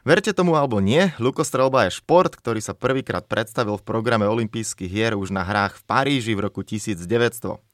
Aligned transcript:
Verte 0.00 0.32
tomu 0.32 0.56
alebo 0.56 0.80
nie, 0.80 1.12
lukostrelba 1.20 1.84
je 1.84 2.00
šport, 2.00 2.32
ktorý 2.32 2.64
sa 2.64 2.72
prvýkrát 2.72 3.20
predstavil 3.20 3.76
v 3.76 3.84
programe 3.84 4.24
olympijských 4.24 4.88
hier 4.88 5.12
už 5.12 5.28
na 5.28 5.44
hrách 5.44 5.76
v 5.76 5.84
Paríži 5.84 6.32
v 6.32 6.48
roku 6.48 6.64
1900. 6.64 7.04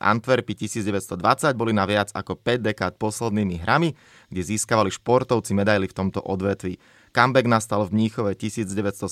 Antwerpy 0.02 0.58
1920 0.66 1.22
boli 1.54 1.70
na 1.70 1.86
viac 1.86 2.10
ako 2.10 2.34
5 2.34 2.66
dekád 2.66 2.98
poslednými 2.98 3.62
hrami, 3.62 3.94
kde 4.26 4.42
získavali 4.42 4.90
športovci 4.90 5.54
medaily 5.54 5.86
v 5.86 5.94
tomto 5.94 6.18
odvetví. 6.18 6.82
Comeback 7.14 7.46
nastal 7.46 7.86
v 7.86 7.94
Mníchove 7.94 8.34
1972, 8.34 9.06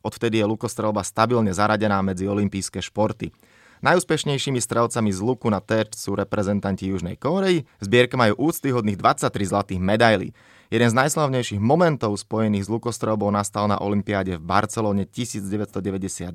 odvtedy 0.00 0.40
je 0.40 0.48
lukostrelba 0.48 1.04
stabilne 1.04 1.52
zaradená 1.52 2.00
medzi 2.00 2.24
olympijské 2.24 2.80
športy. 2.80 3.36
Najúspešnejšími 3.84 4.64
strelcami 4.64 5.12
z 5.12 5.20
luku 5.20 5.52
na 5.52 5.60
terč 5.60 6.00
sú 6.00 6.16
reprezentanti 6.16 6.88
Južnej 6.88 7.20
Kórei, 7.20 7.68
zbierke 7.84 8.16
majú 8.16 8.48
úctyhodných 8.48 8.96
23 8.96 9.28
zlatých 9.52 9.80
medailí. 9.84 10.32
Jeden 10.74 10.90
z 10.90 10.98
najslavnejších 11.06 11.62
momentov 11.62 12.18
spojených 12.18 12.66
s 12.66 12.72
lukostrelbou 12.74 13.30
nastal 13.30 13.70
na 13.70 13.78
Olympiáde 13.78 14.34
v 14.34 14.42
Barcelone 14.42 15.06
1992, 15.06 16.34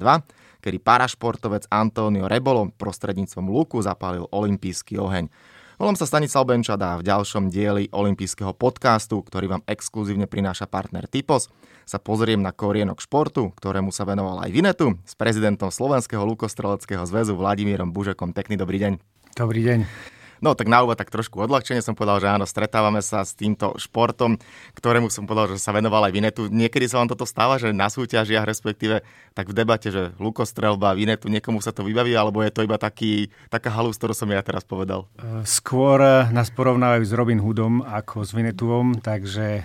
kedy 0.64 0.78
parašportovec 0.80 1.68
Antonio 1.68 2.24
Rebolo 2.24 2.72
prostredníctvom 2.80 3.52
luku 3.52 3.84
zapálil 3.84 4.24
olympijský 4.32 4.96
oheň. 4.96 5.28
Volám 5.76 6.00
sa 6.00 6.08
Stanislav 6.08 6.48
Benčada 6.48 6.96
a 6.96 7.00
v 7.04 7.12
ďalšom 7.12 7.52
dieli 7.52 7.92
olympijského 7.92 8.56
podcastu, 8.56 9.20
ktorý 9.20 9.60
vám 9.60 9.68
exkluzívne 9.68 10.24
prináša 10.24 10.72
partner 10.72 11.12
Typos, 11.12 11.52
sa 11.84 12.00
pozriem 12.00 12.40
na 12.40 12.56
korienok 12.56 13.04
športu, 13.04 13.52
ktorému 13.60 13.92
sa 13.92 14.08
venoval 14.08 14.40
aj 14.40 14.56
Vinetu 14.56 14.96
s 15.04 15.20
prezidentom 15.20 15.68
Slovenského 15.68 16.24
lukostreleckého 16.24 17.04
zväzu 17.04 17.36
Vladimírom 17.36 17.92
Bužekom. 17.92 18.32
Pekný 18.32 18.56
dobrý 18.56 18.88
deň. 18.88 19.04
Dobrý 19.36 19.68
deň. 19.68 20.16
No 20.40 20.56
tak 20.56 20.72
na 20.72 20.84
úvod 20.84 20.96
tak 20.96 21.12
trošku 21.12 21.40
odľahčenie 21.44 21.84
som 21.84 21.96
povedal, 21.96 22.24
že 22.24 22.28
áno, 22.32 22.48
stretávame 22.48 23.04
sa 23.04 23.28
s 23.28 23.36
týmto 23.36 23.76
športom, 23.76 24.40
ktorému 24.76 25.12
som 25.12 25.28
povedal, 25.28 25.56
že 25.56 25.64
sa 25.64 25.76
venoval 25.76 26.08
aj 26.08 26.14
Vinetu. 26.16 26.48
Niekedy 26.48 26.88
sa 26.88 27.04
vám 27.04 27.12
toto 27.12 27.28
stáva, 27.28 27.60
že 27.60 27.76
na 27.76 27.92
súťažiach, 27.92 28.48
respektíve 28.48 29.04
tak 29.36 29.52
v 29.52 29.58
debate, 29.58 29.92
že 29.92 30.16
lukostrelba, 30.18 30.96
Vinetu, 30.96 31.28
niekomu 31.28 31.60
sa 31.60 31.76
to 31.76 31.84
vybaví, 31.84 32.16
alebo 32.16 32.40
je 32.42 32.52
to 32.56 32.64
iba 32.64 32.80
taký, 32.80 33.28
taká 33.52 33.70
halus, 33.70 34.00
ktorú 34.00 34.16
som 34.16 34.32
ja 34.32 34.40
teraz 34.40 34.64
povedal? 34.64 35.06
E, 35.20 35.44
skôr 35.44 36.00
e, 36.00 36.32
nás 36.32 36.50
porovnávajú 36.50 37.04
s 37.04 37.14
Robin 37.14 37.44
Hoodom 37.44 37.84
ako 37.84 38.24
s 38.24 38.32
Vinetuom, 38.32 39.04
takže 39.04 39.62
e, 39.62 39.64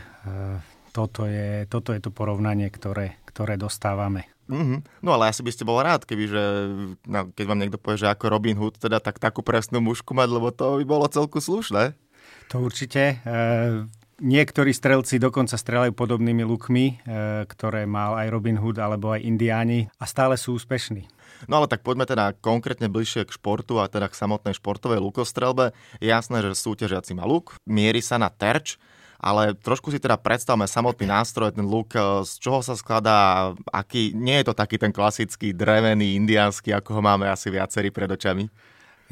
toto 0.95 1.27
je, 1.27 1.67
toto 1.71 1.91
je 1.95 2.01
to 2.03 2.11
porovnanie, 2.15 2.71
ktoré, 2.71 3.19
ktoré 3.27 3.59
dostávame. 3.59 4.34
Mm-hmm. 4.45 4.79
No 5.01 5.17
ale 5.17 5.33
asi 5.33 5.41
by 5.41 5.51
ste 5.53 5.65
bol 5.65 5.81
rád, 5.81 6.05
keby, 6.05 6.25
že, 6.29 6.45
no, 7.09 7.33
keď 7.33 7.45
vám 7.49 7.61
niekto 7.61 7.81
povie, 7.81 8.01
že 8.05 8.13
ako 8.13 8.29
Robin 8.29 8.57
Hood, 8.61 8.77
teda 8.77 9.01
tak 9.01 9.17
takú 9.17 9.41
presnú 9.41 9.81
mušku 9.81 10.13
mať, 10.13 10.29
lebo 10.29 10.53
to 10.53 10.81
by 10.81 10.85
bolo 10.85 11.07
celku 11.09 11.41
slušné. 11.41 11.97
To 12.53 12.61
určite. 12.61 13.25
E, 13.25 13.35
niektorí 14.21 14.77
strelci 14.77 15.17
dokonca 15.17 15.57
strelajú 15.57 15.97
podobnými 15.97 16.45
lukmi, 16.45 16.87
e, 16.87 16.95
ktoré 17.49 17.89
mal 17.89 18.21
aj 18.21 18.29
Robin 18.29 18.61
Hood 18.61 18.77
alebo 18.77 19.17
aj 19.17 19.25
Indiáni 19.25 19.89
a 19.97 20.05
stále 20.05 20.37
sú 20.37 20.61
úspešní. 20.61 21.09
No 21.49 21.61
ale 21.61 21.69
tak 21.69 21.85
poďme 21.85 22.09
teda 22.09 22.37
konkrétne 22.41 22.89
bližšie 22.89 23.29
k 23.29 23.35
športu 23.37 23.81
a 23.81 23.91
teda 23.91 24.09
k 24.09 24.17
samotnej 24.17 24.57
športovej 24.57 25.01
lukostrelbe. 25.03 25.77
Je 26.01 26.09
jasné, 26.09 26.41
že 26.41 26.57
súťažiaci 26.57 27.13
má 27.17 27.25
luk, 27.29 27.57
mierí 27.69 28.01
sa 28.01 28.17
na 28.17 28.31
terč, 28.33 28.81
ale 29.19 29.55
trošku 29.55 29.91
si 29.91 29.99
teda 30.03 30.19
predstavme 30.21 30.67
samotný 30.69 31.09
nástroj, 31.09 31.55
ten 31.55 31.67
luk, 31.67 31.95
eh, 31.95 32.23
z 32.25 32.33
čoho 32.39 32.61
sa 32.61 32.75
skladá, 32.79 33.53
aký, 33.71 34.15
nie 34.15 34.41
je 34.43 34.51
to 34.51 34.55
taký 34.55 34.77
ten 34.79 34.93
klasický 34.93 35.55
drevený, 35.55 36.19
indiánsky, 36.19 36.71
ako 36.73 36.99
ho 36.99 37.03
máme 37.03 37.29
asi 37.31 37.51
viacerí 37.51 37.91
pred 37.91 38.11
očami? 38.11 38.51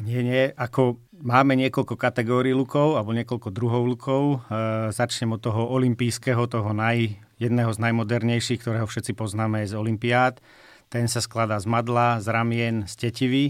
Nie, 0.01 0.25
nie, 0.25 0.49
ako 0.57 0.97
máme 1.21 1.53
niekoľko 1.53 1.93
kategórií 1.93 2.51
lukov, 2.51 2.97
alebo 2.97 3.13
niekoľko 3.13 3.49
druhov 3.53 3.85
lukov. 3.85 4.23
E, 4.49 4.89
začnem 4.89 5.37
od 5.37 5.39
toho 5.39 5.69
olympijského, 5.69 6.49
toho 6.49 6.73
naj, 6.73 7.13
jedného 7.37 7.69
z 7.69 7.79
najmodernejších, 7.79 8.59
ktorého 8.65 8.89
všetci 8.89 9.13
poznáme 9.13 9.61
z 9.69 9.77
olympiád. 9.77 10.41
Ten 10.89 11.05
sa 11.05 11.21
skladá 11.21 11.61
z 11.61 11.69
madla, 11.69 12.17
z 12.19 12.27
ramien, 12.33 12.89
z 12.89 12.93
tetivy 12.97 13.45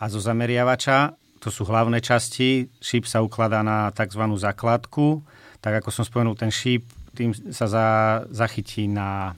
a 0.00 0.08
zo 0.08 0.18
zameriavača. 0.18 1.12
To 1.44 1.48
sú 1.52 1.68
hlavné 1.68 2.00
časti. 2.00 2.72
Šíp 2.80 3.04
sa 3.04 3.20
ukladá 3.20 3.60
na 3.60 3.92
tzv. 3.92 4.24
základku 4.24 5.20
tak 5.60 5.82
ako 5.82 5.88
som 5.90 6.04
spomenul, 6.04 6.38
ten 6.38 6.52
šíp 6.52 6.86
tým 7.16 7.32
sa 7.32 7.64
za, 7.64 7.88
zachytí 8.28 8.84
na 8.92 9.32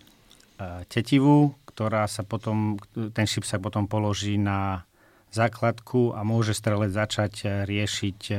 e, 0.58 0.82
tetivu, 0.90 1.54
ktorá 1.70 2.10
sa 2.10 2.26
potom, 2.26 2.74
ten 3.14 3.24
šíp 3.24 3.46
sa 3.46 3.62
potom 3.62 3.86
položí 3.86 4.34
na 4.34 4.82
základku 5.30 6.18
a 6.18 6.26
môže 6.26 6.58
strelec 6.58 6.90
začať 6.90 7.32
e, 7.46 7.46
riešiť 7.70 8.20
e, 8.34 8.36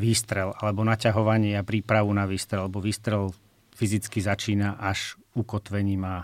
výstrel 0.00 0.56
alebo 0.56 0.80
naťahovanie 0.82 1.60
a 1.60 1.66
prípravu 1.66 2.10
na 2.16 2.24
výstrel, 2.24 2.72
lebo 2.72 2.80
výstrel 2.80 3.30
fyzicky 3.76 4.24
začína 4.24 4.80
až 4.80 5.20
ukotvením 5.36 6.02
a 6.08 6.16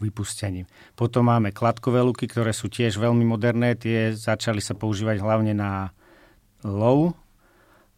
vypustením. 0.00 0.68
Potom 0.92 1.28
máme 1.28 1.56
kladkové 1.56 2.04
luky, 2.04 2.28
ktoré 2.28 2.52
sú 2.52 2.68
tiež 2.68 3.00
veľmi 3.00 3.24
moderné. 3.24 3.76
Tie 3.76 4.12
začali 4.12 4.60
sa 4.60 4.76
používať 4.76 5.24
hlavne 5.24 5.56
na 5.56 5.92
lov, 6.64 7.16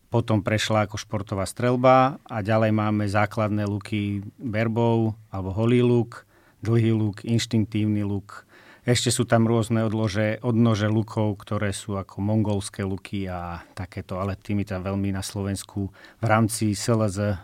potom 0.08 0.40
prešla 0.40 0.88
ako 0.88 0.96
športová 0.96 1.44
strelba 1.44 2.16
a 2.24 2.40
ďalej 2.40 2.72
máme 2.72 3.04
základné 3.04 3.68
luky 3.68 4.24
berbov 4.40 5.12
alebo 5.28 5.52
holý 5.52 5.84
luk, 5.84 6.24
dlhý 6.64 6.96
luk, 6.96 7.24
inštinktívny 7.24 8.02
luk. 8.04 8.48
Ešte 8.88 9.12
sú 9.12 9.28
tam 9.28 9.44
rôzne 9.44 9.84
odlože, 9.84 10.40
odnože 10.40 10.88
lukov, 10.88 11.44
ktoré 11.44 11.76
sú 11.76 12.00
ako 12.00 12.24
mongolské 12.24 12.80
luky 12.80 13.28
a 13.28 13.60
takéto, 13.76 14.16
ale 14.16 14.32
tými 14.32 14.64
tam 14.64 14.80
veľmi 14.80 15.12
na 15.12 15.20
Slovensku 15.20 15.92
v 15.92 16.24
rámci 16.24 16.72
SLZ 16.72 17.18
e, 17.20 17.36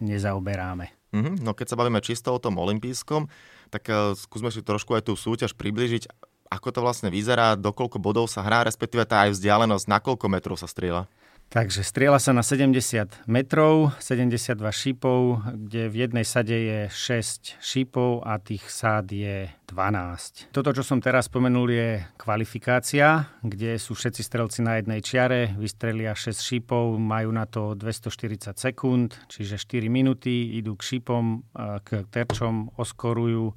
nezaoberáme. 0.00 0.96
Mm-hmm, 1.12 1.44
no 1.44 1.52
keď 1.52 1.66
sa 1.68 1.78
bavíme 1.78 2.00
čisto 2.00 2.32
o 2.32 2.40
tom 2.40 2.56
olympijskom, 2.56 3.28
tak 3.68 3.88
uh, 3.90 4.14
skúsme 4.16 4.48
si 4.52 4.62
trošku 4.62 4.94
aj 4.96 5.10
tú 5.10 5.18
súťaž 5.18 5.54
približiť. 5.56 6.08
Ako 6.46 6.70
to 6.70 6.80
vlastne 6.80 7.10
vyzerá, 7.10 7.58
dokoľko 7.58 7.98
bodov 7.98 8.30
sa 8.30 8.46
hrá, 8.46 8.62
respektíve 8.62 9.02
tá 9.02 9.26
aj 9.26 9.34
vzdialenosť, 9.34 9.84
na 9.90 9.98
koľko 9.98 10.26
metrov 10.30 10.54
sa 10.54 10.70
strieľa? 10.70 11.10
Takže 11.46 11.86
strieľa 11.86 12.18
sa 12.18 12.34
na 12.34 12.42
70 12.42 13.30
metrov, 13.30 13.94
72 14.02 14.58
šípov, 14.66 15.46
kde 15.46 15.86
v 15.86 15.94
jednej 16.04 16.26
sade 16.26 16.52
je 16.52 16.80
6 16.90 17.62
šípov 17.62 18.26
a 18.26 18.42
tých 18.42 18.66
sád 18.66 19.14
je 19.14 19.46
12. 19.70 20.50
Toto, 20.50 20.74
čo 20.74 20.82
som 20.82 20.98
teraz 20.98 21.30
spomenul, 21.30 21.70
je 21.70 21.90
kvalifikácia, 22.18 23.30
kde 23.46 23.78
sú 23.78 23.94
všetci 23.94 24.22
strelci 24.26 24.60
na 24.66 24.82
jednej 24.82 24.98
čiare, 24.98 25.54
vystrelia 25.54 26.18
6 26.18 26.34
šípov, 26.34 26.98
majú 26.98 27.30
na 27.30 27.46
to 27.46 27.78
240 27.78 28.58
sekúnd, 28.58 29.14
čiže 29.30 29.54
4 29.56 29.86
minúty, 29.86 30.58
idú 30.58 30.74
k 30.74 30.98
šípom, 30.98 31.46
k 31.86 32.10
terčom, 32.10 32.74
oskorujú, 32.74 33.54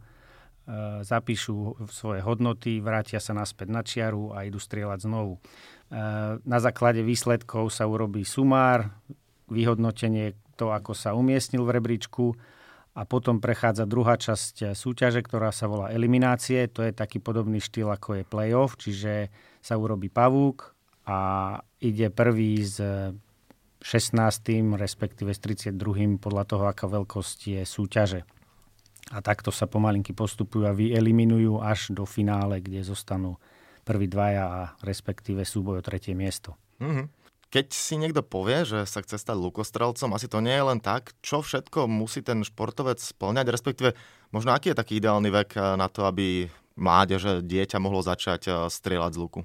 zapíšu 1.02 1.90
svoje 1.90 2.22
hodnoty, 2.22 2.78
vrátia 2.78 3.18
sa 3.18 3.34
naspäť 3.34 3.68
na 3.74 3.82
čiaru 3.82 4.38
a 4.38 4.46
idú 4.46 4.62
strieľať 4.62 5.10
znovu. 5.10 5.42
Na 5.90 6.60
základe 6.62 7.02
výsledkov 7.02 7.74
sa 7.74 7.90
urobí 7.90 8.22
sumár, 8.22 8.94
vyhodnotenie 9.50 10.38
to, 10.54 10.70
ako 10.70 10.94
sa 10.94 11.18
umiestnil 11.18 11.66
v 11.66 11.82
rebríčku 11.82 12.38
a 12.94 13.08
potom 13.10 13.42
prechádza 13.42 13.90
druhá 13.90 14.14
časť 14.20 14.78
súťaže, 14.78 15.26
ktorá 15.26 15.50
sa 15.50 15.66
volá 15.66 15.90
eliminácie. 15.90 16.70
To 16.78 16.86
je 16.86 16.94
taký 16.94 17.18
podobný 17.18 17.58
štýl, 17.58 17.90
ako 17.90 18.22
je 18.22 18.24
playoff, 18.28 18.78
čiže 18.78 19.34
sa 19.64 19.80
urobí 19.82 20.14
pavúk 20.14 20.78
a 21.10 21.58
ide 21.82 22.14
prvý 22.14 22.62
s 22.62 22.78
16. 23.82 24.78
respektíve 24.78 25.32
s 25.34 25.40
32. 25.42 26.20
podľa 26.20 26.44
toho, 26.46 26.64
aká 26.68 26.86
veľkosť 26.86 27.40
je 27.48 27.62
súťaže. 27.66 28.22
A 29.10 29.26
takto 29.26 29.50
sa 29.50 29.66
pomalinky 29.66 30.14
postupujú 30.14 30.70
a 30.70 30.76
vyeliminujú 30.76 31.64
až 31.64 31.96
do 31.96 32.06
finále, 32.06 32.62
kde 32.62 32.86
zostanú 32.86 33.42
prví 33.90 34.06
dvaja 34.06 34.46
a 34.46 34.60
respektíve 34.86 35.42
súboj 35.42 35.82
o 35.82 35.86
tretie 35.86 36.14
miesto. 36.14 36.54
Mm-hmm. 36.78 37.10
Keď 37.50 37.68
si 37.74 37.98
niekto 37.98 38.22
povie, 38.22 38.62
že 38.62 38.86
sa 38.86 39.02
chce 39.02 39.18
stať 39.18 39.34
lukostrelcom, 39.34 40.14
asi 40.14 40.30
to 40.30 40.38
nie 40.38 40.54
je 40.54 40.68
len 40.70 40.78
tak. 40.78 41.18
Čo 41.26 41.42
všetko 41.42 41.90
musí 41.90 42.22
ten 42.22 42.46
športovec 42.46 43.02
splňať, 43.02 43.50
respektíve 43.50 43.98
možno 44.30 44.54
aký 44.54 44.70
je 44.70 44.78
taký 44.78 45.02
ideálny 45.02 45.34
vek 45.34 45.58
na 45.58 45.90
to, 45.90 46.06
aby 46.06 46.46
mládeže, 46.78 47.42
dieťa 47.42 47.82
mohlo 47.82 48.06
začať 48.06 48.42
eh, 48.46 48.54
strieľať 48.70 49.12
z 49.18 49.22
luku? 49.26 49.42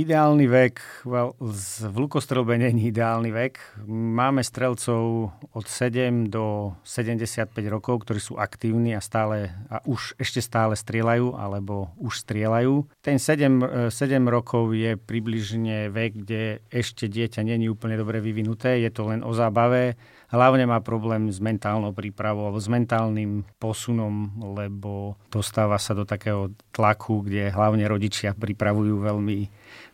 Ideálny 0.00 0.48
vek, 0.48 1.04
well, 1.04 1.36
v 1.84 1.92
lukostrelbe 1.92 2.56
není 2.56 2.88
ideálny 2.88 3.28
vek. 3.36 3.84
Máme 3.92 4.40
strelcov 4.40 5.28
od 5.52 5.66
7 5.68 6.32
do 6.32 6.72
75 6.88 7.52
rokov, 7.68 8.08
ktorí 8.08 8.16
sú 8.16 8.40
aktívni 8.40 8.96
a 8.96 9.04
stále 9.04 9.52
a 9.68 9.84
už 9.84 10.16
ešte 10.16 10.40
stále 10.40 10.72
strieľajú 10.72 11.36
alebo 11.36 11.92
už 12.00 12.24
strieľajú. 12.24 12.88
Ten 13.04 13.20
7, 13.20 13.92
7 13.92 14.24
rokov 14.24 14.72
je 14.72 14.96
približne 14.96 15.92
vek, 15.92 16.24
kde 16.24 16.64
ešte 16.72 17.04
dieťa 17.04 17.44
není 17.44 17.68
úplne 17.68 18.00
dobre 18.00 18.24
vyvinuté, 18.24 18.80
je 18.80 18.88
to 18.88 19.04
len 19.04 19.20
o 19.20 19.36
zábave. 19.36 20.00
Hlavne 20.30 20.62
má 20.62 20.78
problém 20.78 21.26
s 21.26 21.42
mentálnou 21.42 21.90
prípravou 21.90 22.46
alebo 22.46 22.62
s 22.62 22.70
mentálnym 22.70 23.42
posunom, 23.58 24.30
lebo 24.54 25.18
dostáva 25.26 25.74
sa 25.76 25.90
do 25.90 26.06
takého 26.06 26.54
tlaku, 26.70 27.26
kde 27.26 27.50
hlavne 27.50 27.82
rodičia 27.90 28.30
pripravujú 28.38 28.94
veľmi 29.02 29.50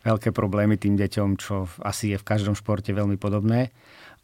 veľké 0.07 0.31
problémy 0.31 0.79
tým 0.79 0.95
deťom, 0.95 1.35
čo 1.35 1.67
asi 1.83 2.15
je 2.15 2.17
v 2.17 2.23
každom 2.23 2.55
športe 2.55 2.95
veľmi 2.95 3.19
podobné. 3.19 3.75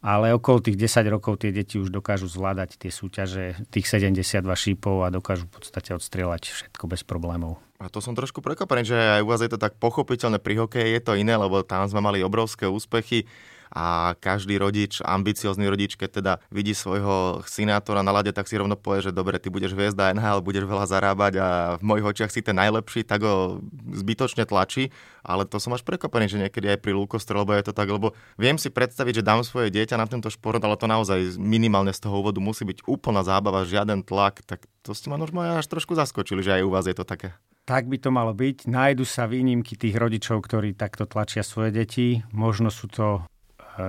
ale 0.04 0.36
okolo 0.36 0.60
tých 0.60 0.76
10 0.76 1.08
rokov 1.08 1.40
tie 1.40 1.48
deti 1.48 1.80
už 1.80 1.88
dokážu 1.88 2.28
zvládať 2.28 2.76
tie 2.76 2.92
súťaže, 2.92 3.56
tých 3.72 3.88
72 3.88 4.44
šípov 4.52 5.00
a 5.00 5.08
dokážu 5.08 5.48
v 5.48 5.56
podstate 5.56 5.96
odstrieľať 5.96 6.52
všetko 6.52 6.84
bez 6.92 7.00
problémov. 7.08 7.56
A 7.80 7.88
to 7.88 8.04
som 8.04 8.12
trošku 8.12 8.44
prekvapený, 8.44 8.84
že 8.84 8.96
aj 9.00 9.24
u 9.24 9.28
vás 9.32 9.40
je 9.40 9.48
to 9.48 9.56
tak 9.56 9.80
pochopiteľné, 9.80 10.44
pri 10.44 10.60
hokeji 10.60 10.92
je 10.92 11.02
to 11.02 11.16
iné, 11.16 11.32
lebo 11.40 11.64
tam 11.64 11.88
sme 11.88 12.04
mali 12.04 12.20
obrovské 12.20 12.68
úspechy 12.68 13.24
a 13.74 14.14
každý 14.22 14.54
rodič, 14.54 15.02
ambiciózny 15.02 15.66
rodič, 15.66 15.98
keď 15.98 16.10
teda 16.22 16.32
vidí 16.54 16.72
svojho 16.72 17.42
synátora 17.42 18.06
na 18.06 18.14
lade, 18.14 18.30
tak 18.30 18.46
si 18.46 18.54
rovno 18.54 18.78
povie, 18.78 19.10
že 19.10 19.10
dobre, 19.10 19.42
ty 19.42 19.50
budeš 19.50 19.74
hviezda 19.74 20.14
NHL, 20.14 20.46
budeš 20.46 20.70
veľa 20.70 20.86
zarábať 20.86 21.32
a 21.42 21.48
v 21.76 21.82
mojich 21.82 22.06
očiach 22.06 22.30
si 22.30 22.38
ten 22.38 22.54
najlepší, 22.54 23.02
tak 23.02 23.26
ho 23.26 23.58
zbytočne 23.90 24.46
tlačí. 24.46 24.94
Ale 25.26 25.42
to 25.42 25.58
som 25.58 25.74
až 25.74 25.82
prekvapený, 25.82 26.30
že 26.30 26.38
niekedy 26.38 26.70
aj 26.70 26.78
pri 26.84 26.94
lúkostrelbe 26.94 27.58
je 27.58 27.66
to 27.66 27.74
tak, 27.74 27.90
lebo 27.90 28.14
viem 28.38 28.60
si 28.60 28.70
predstaviť, 28.70 29.20
že 29.20 29.26
dám 29.26 29.42
svoje 29.42 29.74
dieťa 29.74 29.98
na 29.98 30.06
tento 30.06 30.30
šport, 30.30 30.62
ale 30.62 30.78
to 30.78 30.86
naozaj 30.86 31.34
minimálne 31.40 31.90
z 31.90 31.98
toho 32.06 32.22
úvodu 32.22 32.38
musí 32.38 32.62
byť 32.62 32.86
úplná 32.86 33.26
zábava, 33.26 33.66
žiaden 33.66 34.06
tlak, 34.06 34.46
tak 34.46 34.62
to 34.86 34.94
ste 34.94 35.10
ma 35.10 35.18
možno 35.18 35.42
až 35.42 35.66
trošku 35.66 35.96
zaskočili, 35.98 36.44
že 36.44 36.60
aj 36.60 36.62
u 36.62 36.70
vás 36.70 36.86
je 36.86 36.94
to 36.94 37.02
také. 37.02 37.34
Tak 37.64 37.88
by 37.88 37.96
to 37.96 38.12
malo 38.12 38.36
byť. 38.36 38.68
Nájdu 38.68 39.08
sa 39.08 39.24
výnimky 39.24 39.80
tých 39.80 39.96
rodičov, 39.96 40.44
ktorí 40.44 40.76
takto 40.76 41.08
tlačia 41.08 41.40
svoje 41.40 41.72
deti. 41.72 42.20
Možno 42.28 42.68
sú 42.68 42.92
to 42.92 43.24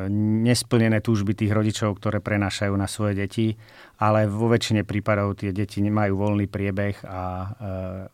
nesplnené 0.10 1.00
túžby 1.00 1.38
tých 1.38 1.54
rodičov, 1.54 2.02
ktoré 2.02 2.18
prenášajú 2.22 2.74
na 2.74 2.90
svoje 2.90 3.14
deti, 3.22 3.48
ale 4.02 4.26
vo 4.26 4.50
väčšine 4.50 4.82
prípadov 4.82 5.38
tie 5.38 5.54
deti 5.54 5.80
nemajú 5.86 6.14
voľný 6.18 6.50
priebeh 6.50 7.06
a 7.06 7.22
e, 7.22 7.48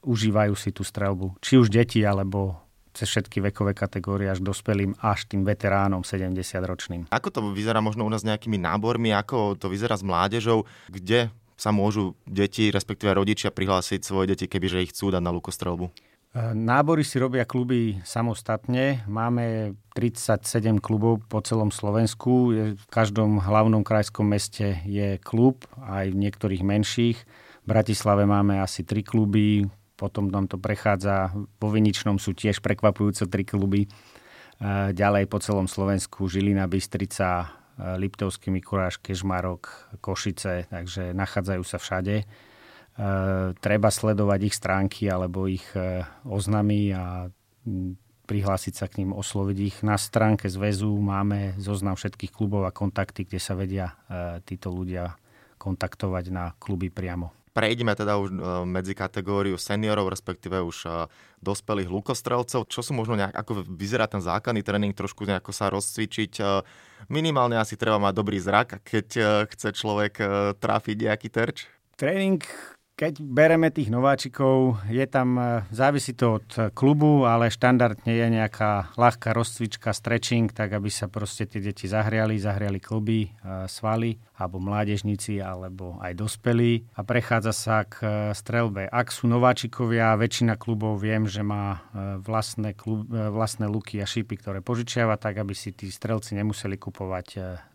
užívajú 0.03 0.53
si 0.59 0.75
tú 0.75 0.83
strelbu. 0.83 1.39
Či 1.39 1.61
už 1.61 1.71
deti, 1.71 2.03
alebo 2.03 2.59
cez 2.91 3.07
všetky 3.07 3.39
vekové 3.51 3.71
kategórie 3.71 4.27
až 4.27 4.43
dospelým, 4.43 4.99
až 4.99 5.23
tým 5.31 5.47
veteránom 5.47 6.03
70-ročným. 6.03 7.07
Ako 7.07 7.31
to 7.31 7.39
vyzerá 7.55 7.79
možno 7.79 8.03
u 8.03 8.11
nás 8.11 8.27
nejakými 8.27 8.59
nábormi, 8.59 9.15
ako 9.15 9.55
to 9.55 9.71
vyzerá 9.71 9.95
s 9.95 10.03
mládežou, 10.03 10.67
kde 10.91 11.31
sa 11.55 11.71
môžu 11.71 12.17
deti, 12.25 12.73
respektíve 12.73 13.13
rodičia 13.13 13.53
prihlásiť 13.53 14.01
svoje 14.03 14.35
deti, 14.35 14.49
kebyže 14.49 14.83
ich 14.83 14.91
chcú 14.91 15.13
dať 15.13 15.21
na 15.23 15.31
lukostrelbu? 15.31 16.10
Nábory 16.39 17.03
si 17.03 17.19
robia 17.19 17.43
kluby 17.43 17.99
samostatne. 18.07 19.03
Máme 19.03 19.75
37 19.99 20.79
klubov 20.79 21.19
po 21.27 21.43
celom 21.43 21.75
Slovensku. 21.75 22.55
V 22.79 22.85
každom 22.87 23.43
hlavnom 23.43 23.83
krajskom 23.83 24.31
meste 24.31 24.79
je 24.87 25.19
klub, 25.19 25.67
aj 25.83 26.07
v 26.07 26.19
niektorých 26.23 26.63
menších. 26.63 27.17
V 27.61 27.65
Bratislave 27.67 28.23
máme 28.23 28.63
asi 28.63 28.87
3 28.87 29.03
kluby, 29.03 29.67
potom 29.99 30.31
nám 30.31 30.47
to 30.47 30.55
prechádza. 30.55 31.35
Vo 31.35 31.67
Viničnom 31.67 32.15
sú 32.15 32.31
tiež 32.31 32.63
prekvapujúce 32.63 33.27
3 33.27 33.51
kluby. 33.51 33.91
Ďalej 34.95 35.27
po 35.27 35.43
celom 35.43 35.67
Slovensku 35.67 36.31
Žilina, 36.31 36.63
Bystrica, 36.71 37.59
Liptovský 37.75 38.55
Mikuláš, 38.55 39.03
Kežmarok, 39.03 39.67
Košice, 39.99 40.71
takže 40.71 41.11
nachádzajú 41.11 41.63
sa 41.67 41.75
všade. 41.75 42.23
E, 42.91 43.55
treba 43.63 43.87
sledovať 43.87 44.39
ich 44.51 44.55
stránky 44.55 45.07
alebo 45.07 45.47
ich 45.47 45.63
e, 45.71 46.03
oznamy 46.27 46.91
a 46.91 47.31
prihlásiť 48.27 48.73
sa 48.75 48.91
k 48.91 49.03
ním, 49.03 49.15
osloviť 49.15 49.57
ich. 49.63 49.75
Na 49.79 49.95
stránke 49.95 50.51
zväzu 50.51 50.91
máme 50.99 51.55
zoznam 51.55 51.95
všetkých 51.95 52.35
klubov 52.35 52.67
a 52.67 52.75
kontakty, 52.75 53.23
kde 53.23 53.39
sa 53.39 53.55
vedia 53.55 53.95
e, 54.11 54.43
títo 54.43 54.75
ľudia 54.75 55.15
kontaktovať 55.55 56.25
na 56.35 56.51
kluby 56.59 56.91
priamo. 56.91 57.31
Prejdeme 57.51 57.91
teda 57.91 58.15
už 58.15 58.31
medzi 58.63 58.95
kategóriu 58.95 59.59
seniorov, 59.59 60.07
respektíve 60.07 60.63
už 60.63 60.87
dospelých 61.43 61.91
lukostrelcov. 61.91 62.63
Čo 62.63 62.79
sú 62.79 62.95
možno 62.95 63.19
nejak, 63.19 63.35
ako 63.35 63.67
vyzerá 63.67 64.07
ten 64.07 64.23
základný 64.23 64.63
tréning, 64.63 64.95
trošku 64.95 65.27
nejako 65.27 65.51
sa 65.51 65.67
rozcvičiť. 65.67 66.39
Minimálne 67.11 67.59
asi 67.59 67.75
treba 67.75 67.99
mať 67.99 68.13
dobrý 68.15 68.39
zrak, 68.39 68.87
keď 68.87 69.07
chce 69.51 69.75
človek 69.75 70.23
trafiť 70.63 70.97
nejaký 71.11 71.27
terč. 71.27 71.67
Tréning 71.99 72.39
keď 73.01 73.17
bereme 73.17 73.73
tých 73.73 73.89
nováčikov, 73.89 74.77
je 74.85 75.01
tam, 75.09 75.33
e, 75.41 75.65
závisí 75.73 76.13
to 76.13 76.37
od 76.37 76.69
klubu, 76.77 77.25
ale 77.25 77.49
štandardne 77.49 78.13
je 78.13 78.27
nejaká 78.29 78.93
ľahká 78.93 79.33
rozcvička, 79.33 79.89
stretching, 79.89 80.53
tak 80.53 80.77
aby 80.77 80.85
sa 80.93 81.09
proste 81.09 81.49
tie 81.49 81.65
deti 81.65 81.89
zahriali, 81.89 82.37
zahriali 82.37 82.77
kluby, 82.77 83.25
e, 83.25 83.65
svaly, 83.65 84.21
alebo 84.41 84.57
mládežníci, 84.57 85.37
alebo 85.37 86.01
aj 86.01 86.17
dospelí 86.17 86.89
a 86.97 87.05
prechádza 87.05 87.53
sa 87.53 87.85
k 87.85 87.95
e, 88.01 88.07
strelbe. 88.33 88.89
Ak 88.89 89.13
sú 89.13 89.29
nováčikovia, 89.29 90.17
väčšina 90.17 90.57
klubov 90.57 90.97
viem, 90.97 91.29
že 91.29 91.45
má 91.45 91.85
vlastné, 92.25 92.73
klub, 92.73 93.05
vlastné 93.05 93.69
luky 93.69 94.01
a 94.01 94.09
šípy, 94.09 94.41
ktoré 94.41 94.65
požičiava, 94.65 95.21
tak 95.21 95.37
aby 95.37 95.53
si 95.53 95.69
tí 95.69 95.93
strelci 95.93 96.33
nemuseli 96.33 96.75
kupovať 96.81 97.27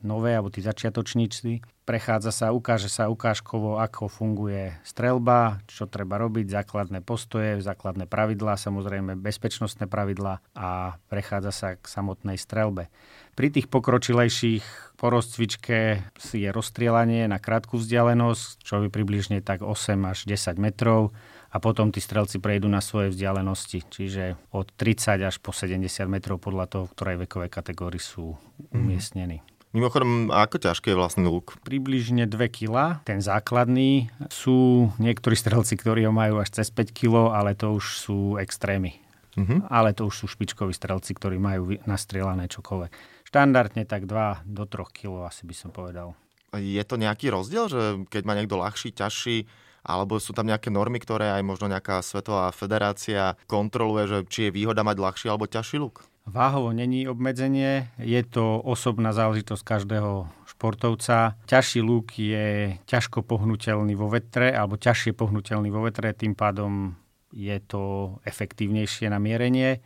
nové, 0.02 0.34
alebo 0.34 0.50
tí 0.50 0.58
začiatočníci 0.60 1.76
prechádza 1.86 2.34
sa, 2.34 2.46
ukáže 2.50 2.90
sa 2.90 3.06
ukážkovo, 3.06 3.78
ako 3.78 4.10
funguje 4.10 4.74
strelba, 4.82 5.62
čo 5.70 5.86
treba 5.86 6.18
robiť, 6.18 6.50
základné 6.50 7.00
postoje, 7.06 7.62
základné 7.62 8.10
pravidlá, 8.10 8.58
samozrejme 8.58 9.14
bezpečnostné 9.14 9.86
pravidlá 9.86 10.42
a 10.58 10.98
prechádza 11.06 11.52
sa 11.54 11.68
k 11.78 11.86
samotnej 11.86 12.36
strelbe. 12.36 12.90
Pri 13.36 13.52
tých 13.52 13.68
pokročilejších 13.68 14.96
po 14.96 15.12
rozcvičke 15.12 16.08
je 16.16 16.48
rozstrielanie 16.48 17.28
na 17.28 17.36
krátku 17.36 17.76
vzdialenosť, 17.76 18.64
čo 18.64 18.74
je 18.80 18.88
približne 18.88 19.44
tak 19.44 19.60
8 19.60 19.92
až 20.08 20.24
10 20.24 20.56
metrov 20.56 21.12
a 21.52 21.60
potom 21.60 21.92
tí 21.92 22.00
strelci 22.00 22.40
prejdú 22.40 22.64
na 22.64 22.80
svoje 22.80 23.12
vzdialenosti, 23.12 23.84
čiže 23.92 24.40
od 24.56 24.72
30 24.80 25.20
až 25.20 25.36
po 25.36 25.52
70 25.52 25.84
metrov 26.08 26.40
podľa 26.40 26.64
toho, 26.64 26.84
v 26.88 26.94
ktorej 26.96 27.16
vekovej 27.28 27.50
kategórii 27.52 28.00
sú 28.00 28.40
mhm. 28.72 28.72
umiestnení. 28.72 29.38
Mm. 29.44 29.54
Mimochodom, 29.76 30.32
ako 30.32 30.56
ťažký 30.56 30.88
je 30.88 30.96
vlastný 30.96 31.28
luk? 31.28 31.60
Približne 31.60 32.24
2 32.24 32.48
kg. 32.48 33.04
Ten 33.04 33.20
základný 33.20 34.08
sú 34.32 34.88
niektorí 34.96 35.36
strelci, 35.36 35.76
ktorí 35.76 36.08
ho 36.08 36.16
majú 36.16 36.40
až 36.40 36.56
cez 36.56 36.72
5 36.72 36.96
kg, 36.96 37.36
ale 37.36 37.52
to 37.52 37.76
už 37.76 38.00
sú 38.00 38.40
extrémy. 38.40 38.96
Uh-huh. 39.36 39.60
Ale 39.68 39.92
to 39.92 40.08
už 40.08 40.24
sú 40.24 40.26
špičkoví 40.32 40.72
strelci, 40.72 41.12
ktorí 41.12 41.36
majú 41.36 41.76
nastrieľané 41.84 42.48
čokoľvek. 42.48 43.15
Štandardne 43.26 43.82
tak 43.82 44.06
2 44.06 44.46
do 44.46 44.64
3 44.70 44.86
kg 44.94 45.26
asi 45.26 45.42
by 45.42 45.54
som 45.58 45.74
povedal. 45.74 46.14
Je 46.54 46.80
to 46.86 46.94
nejaký 46.94 47.34
rozdiel, 47.34 47.66
že 47.66 47.82
keď 48.06 48.22
má 48.22 48.38
niekto 48.38 48.54
ľahší, 48.54 48.94
ťažší, 48.94 49.50
alebo 49.82 50.22
sú 50.22 50.30
tam 50.30 50.46
nejaké 50.46 50.70
normy, 50.70 51.02
ktoré 51.02 51.34
aj 51.34 51.42
možno 51.42 51.66
nejaká 51.66 52.02
svetová 52.06 52.50
federácia 52.54 53.34
kontroluje, 53.50 54.04
že 54.06 54.18
či 54.30 54.40
je 54.48 54.54
výhoda 54.54 54.86
mať 54.86 54.96
ľahší 54.98 55.26
alebo 55.26 55.50
ťažší 55.50 55.78
luk? 55.82 56.06
Váhovo 56.26 56.74
není 56.74 57.06
obmedzenie, 57.06 57.94
je 58.02 58.18
to 58.26 58.58
osobná 58.58 59.14
záležitosť 59.14 59.62
každého 59.62 60.26
športovca. 60.50 61.38
Ťažší 61.46 61.86
lúk 61.86 62.18
je 62.18 62.78
ťažko 62.82 63.22
pohnutelný 63.22 63.94
vo 63.94 64.10
vetre, 64.10 64.50
alebo 64.50 64.74
ťažšie 64.74 65.14
pohnutelný 65.14 65.70
vo 65.70 65.86
vetre, 65.86 66.10
tým 66.18 66.34
pádom 66.34 66.98
je 67.30 67.54
to 67.62 68.16
efektívnejšie 68.26 69.06
na 69.06 69.22
mierenie, 69.22 69.78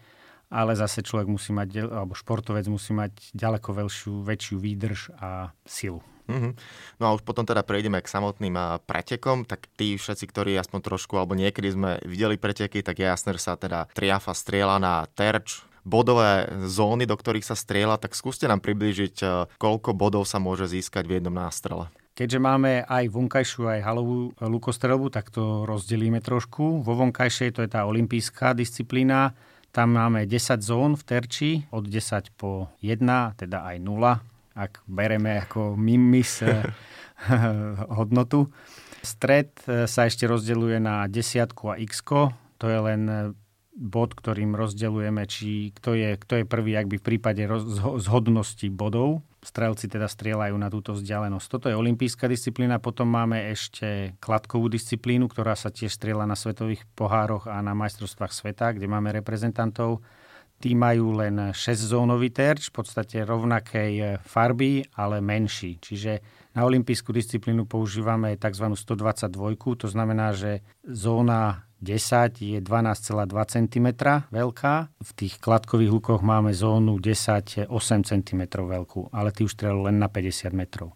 ale 0.50 0.75
zase 0.75 1.07
človek 1.07 1.30
musí 1.30 1.54
mať, 1.54 1.87
alebo 1.87 2.19
športovec 2.19 2.66
musí 2.66 2.90
mať 2.90 3.33
ďaleko 3.33 3.71
väčšiu, 3.71 4.12
väčšiu 4.26 4.57
výdrž 4.59 5.00
a 5.16 5.54
silu. 5.62 6.02
Mm-hmm. 6.30 6.52
No 7.02 7.04
a 7.11 7.14
už 7.19 7.26
potom 7.26 7.42
teda 7.42 7.66
prejdeme 7.66 7.99
k 7.99 8.07
samotným 8.07 8.54
pretekom, 8.87 9.42
tak 9.42 9.66
tí 9.75 9.99
všetci, 9.99 10.25
ktorí 10.30 10.54
aspoň 10.59 10.80
trošku, 10.87 11.19
alebo 11.19 11.35
niekedy 11.35 11.75
sme 11.75 11.90
videli 12.07 12.38
preteky, 12.38 12.87
tak 12.87 13.02
že 13.02 13.38
sa 13.42 13.59
teda 13.59 13.90
triafa 13.90 14.30
striela 14.30 14.78
na 14.78 15.07
terč, 15.11 15.66
bodové 15.83 16.47
zóny, 16.69 17.09
do 17.09 17.16
ktorých 17.16 17.47
sa 17.47 17.57
strieľa, 17.57 17.99
tak 17.99 18.12
skúste 18.12 18.45
nám 18.45 18.61
priblížiť, 18.61 19.16
e, 19.25 19.26
koľko 19.57 19.97
bodov 19.97 20.28
sa 20.28 20.37
môže 20.37 20.69
získať 20.69 21.09
v 21.09 21.19
jednom 21.19 21.33
nástrele. 21.33 21.88
Keďže 22.12 22.37
máme 22.37 22.85
aj 22.85 23.04
vonkajšiu, 23.09 23.62
aj 23.64 23.80
halovú 23.80 24.37
lukostrelbu, 24.37 25.09
tak 25.09 25.33
to 25.33 25.64
rozdelíme 25.64 26.21
trošku. 26.21 26.85
Vo 26.85 26.92
vonkajšej 27.00 27.57
to 27.57 27.64
je 27.64 27.71
tá 27.73 27.88
olimpijská 27.88 28.52
disciplína. 28.52 29.33
Tam 29.71 29.95
máme 29.95 30.27
10 30.27 30.61
zón 30.61 30.99
v 30.99 31.03
terči, 31.07 31.50
od 31.71 31.87
10 31.87 32.35
po 32.35 32.75
1, 32.83 33.39
teda 33.39 33.62
aj 33.71 33.77
0, 33.79 34.19
ak 34.59 34.83
bereme 34.91 35.39
ako 35.47 35.79
mimis 35.79 36.43
e, 36.43 36.50
hodnotu. 37.99 38.50
Stred 39.00 39.55
e, 39.65 39.87
sa 39.87 40.11
ešte 40.11 40.27
rozdeľuje 40.27 40.79
na 40.83 41.07
desiatku 41.07 41.71
a 41.71 41.79
x 41.79 42.03
to 42.61 42.67
je 42.69 42.79
len 42.83 43.33
bod, 43.81 44.12
ktorým 44.12 44.53
rozdeľujeme, 44.53 45.23
či 45.25 45.73
kto 45.73 45.97
je, 45.97 46.21
kto 46.21 46.43
je 46.43 46.45
prvý, 46.45 46.77
ak 46.77 46.93
v 46.93 47.00
prípade 47.00 47.41
roz, 47.49 47.65
zhodnosti 48.05 48.69
bodov. 48.69 49.25
Strelci 49.41 49.89
teda 49.89 50.05
strieľajú 50.05 50.53
na 50.61 50.69
túto 50.69 50.93
vzdialenosť. 50.93 51.47
Toto 51.49 51.67
je 51.73 51.79
olimpijská 51.81 52.29
disciplína, 52.29 52.77
potom 52.77 53.09
máme 53.09 53.49
ešte 53.49 54.13
kladkovú 54.21 54.69
disciplínu, 54.69 55.33
ktorá 55.33 55.57
sa 55.57 55.73
tiež 55.73 55.97
strieľa 55.97 56.29
na 56.29 56.37
svetových 56.37 56.85
pohároch 56.93 57.49
a 57.49 57.65
na 57.65 57.73
majstrovstvách 57.73 58.37
sveta, 58.37 58.77
kde 58.77 58.85
máme 58.85 59.09
reprezentantov. 59.17 60.05
Tí 60.61 60.77
majú 60.77 61.17
len 61.17 61.57
6-zónový 61.57 62.29
terč, 62.37 62.69
v 62.69 62.85
podstate 62.85 63.25
rovnakej 63.25 64.21
farby, 64.21 64.85
ale 64.93 65.25
menší. 65.25 65.81
Čiže 65.81 66.21
na 66.53 66.69
olimpijskú 66.69 67.17
disciplínu 67.17 67.65
používame 67.65 68.37
tzv. 68.37 68.69
122, 68.77 69.33
to 69.57 69.89
znamená, 69.89 70.37
že 70.37 70.61
zóna 70.85 71.65
10 71.81 72.39
je 72.41 72.59
12,2 72.61 73.27
cm 73.49 73.87
veľká. 74.29 74.75
V 75.01 75.11
tých 75.17 75.41
kladkových 75.41 75.91
lukoch 75.91 76.21
máme 76.21 76.53
zónu 76.53 77.01
10 77.01 77.67
8 77.67 78.09
cm 78.09 78.43
veľkú, 78.53 79.11
ale 79.11 79.33
ty 79.33 79.49
už 79.49 79.57
strelil 79.57 79.89
len 79.89 79.97
na 79.97 80.13
50 80.13 80.53
metrov. 80.53 80.93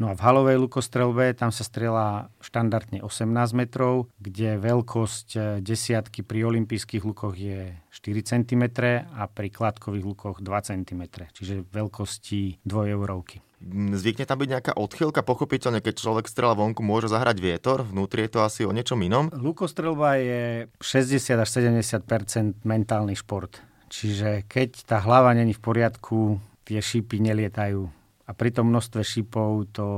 No 0.00 0.08
a 0.08 0.16
v 0.16 0.24
halovej 0.24 0.56
lukostrelbe 0.56 1.36
tam 1.36 1.52
sa 1.52 1.60
strelá 1.60 2.32
štandardne 2.40 3.04
18 3.04 3.52
metrov, 3.52 4.08
kde 4.16 4.56
veľkosť 4.56 5.28
e, 5.36 5.40
desiatky 5.60 6.24
pri 6.24 6.48
olympijských 6.48 7.04
lukoch 7.04 7.36
je 7.36 7.76
4 7.92 8.24
cm 8.24 8.64
a 9.12 9.28
pri 9.28 9.52
kladkových 9.52 10.08
lukoch 10.08 10.36
2 10.40 10.48
cm, 10.72 11.02
čiže 11.36 11.68
veľkosti 11.68 12.64
2 12.64 12.96
eurovky. 12.96 13.44
Zvykne 13.60 14.24
tam 14.24 14.40
byť 14.40 14.48
nejaká 14.48 14.72
odchylka, 14.72 15.20
pochopiteľne, 15.20 15.84
keď 15.84 16.00
človek 16.00 16.32
strela 16.32 16.56
vonku, 16.56 16.80
môže 16.80 17.12
zahrať 17.12 17.36
vietor, 17.44 17.84
vnútri 17.84 18.24
je 18.24 18.32
to 18.32 18.40
asi 18.40 18.64
o 18.64 18.72
niečom 18.72 18.96
inom. 19.04 19.28
Lukostrelba 19.36 20.16
je 20.16 20.72
60 20.80 21.36
až 21.36 21.48
70% 21.60 22.64
mentálny 22.64 23.12
šport. 23.12 23.60
Čiže 23.92 24.48
keď 24.48 24.88
tá 24.88 25.04
hlava 25.04 25.36
není 25.36 25.52
v 25.52 25.60
poriadku, 25.60 26.40
tie 26.64 26.80
šípy 26.80 27.20
nelietajú 27.20 27.90
a 28.24 28.30
pri 28.32 28.54
tom 28.54 28.70
množstve 28.70 29.02
šipov 29.02 29.74
to 29.74 29.88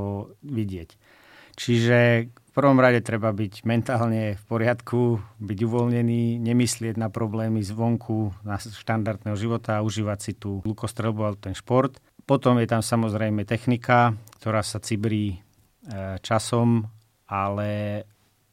vidieť. 0.43 0.97
Čiže 1.53 2.33
v 2.33 2.53
prvom 2.57 2.81
rade 2.81 3.05
treba 3.05 3.33
byť 3.33 3.65
mentálne 3.69 4.37
v 4.37 4.45
poriadku, 4.49 5.21
byť 5.41 5.59
uvoľnený, 5.69 6.37
nemyslieť 6.41 7.01
na 7.01 7.09
problémy 7.09 7.61
zvonku, 7.65 8.33
na 8.45 8.57
štandardného 8.61 9.37
života 9.37 9.81
a 9.81 9.85
užívať 9.85 10.19
si 10.21 10.33
tú 10.33 10.65
lukostrelbu 10.65 11.21
alebo 11.21 11.41
ten 11.41 11.57
šport. 11.57 11.97
Potom 12.33 12.57
je 12.57 12.65
tam 12.65 12.81
samozrejme 12.81 13.45
technika, 13.45 14.17
ktorá 14.41 14.65
sa 14.65 14.81
cibrí 14.81 15.37
e, 15.37 15.39
časom, 16.25 16.81
ale 17.29 18.01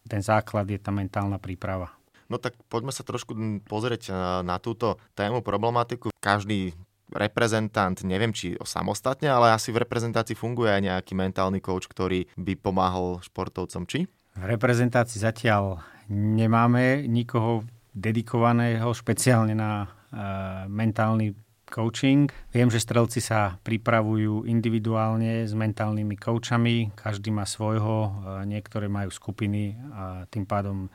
ten 0.04 0.20
základ 0.20 0.68
je 0.68 0.76
tá 0.84 0.92
mentálna 0.92 1.40
príprava. 1.40 1.88
No 2.28 2.36
tak 2.44 2.60
poďme 2.68 2.92
sa 2.92 3.08
trošku 3.08 3.32
pozrieť 3.64 4.12
na, 4.12 4.44
na 4.44 4.58
túto 4.60 5.00
tému, 5.16 5.40
problematiku. 5.40 6.12
Každý 6.20 6.76
reprezentant, 7.08 7.96
neviem 8.04 8.36
či 8.36 8.60
samostatne, 8.68 9.32
ale 9.32 9.56
asi 9.56 9.72
v 9.72 9.80
reprezentácii 9.88 10.36
funguje 10.36 10.76
aj 10.76 10.84
nejaký 10.84 11.16
mentálny 11.16 11.64
coach, 11.64 11.88
ktorý 11.88 12.28
by 12.36 12.60
pomáhal 12.60 13.24
športovcom, 13.24 13.88
či? 13.88 14.12
V 14.36 14.44
reprezentácii 14.44 15.24
zatiaľ 15.24 15.80
nemáme 16.12 17.08
nikoho 17.08 17.64
dedikovaného 17.96 18.92
špeciálne 18.92 19.56
na 19.56 19.88
uh, 19.88 20.68
mentálny 20.68 21.32
coaching. 21.70 22.28
Viem, 22.50 22.74
že 22.74 22.82
strelci 22.82 23.22
sa 23.22 23.62
pripravujú 23.62 24.50
individuálne 24.50 25.46
s 25.46 25.54
mentálnymi 25.54 26.18
coachami, 26.18 26.92
každý 26.98 27.30
má 27.30 27.46
svojho, 27.46 28.12
niektoré 28.50 28.90
majú 28.90 29.14
skupiny 29.14 29.78
a 29.94 30.26
tým 30.28 30.50
pádom 30.50 30.90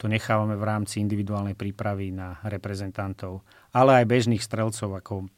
to 0.00 0.08
nechávame 0.08 0.56
v 0.56 0.64
rámci 0.64 1.00
individuálnej 1.04 1.52
prípravy 1.52 2.08
na 2.08 2.40
reprezentantov, 2.48 3.44
ale 3.76 4.00
aj 4.00 4.08
bežných 4.08 4.40
strelcov, 4.40 4.96
ako 4.96 5.28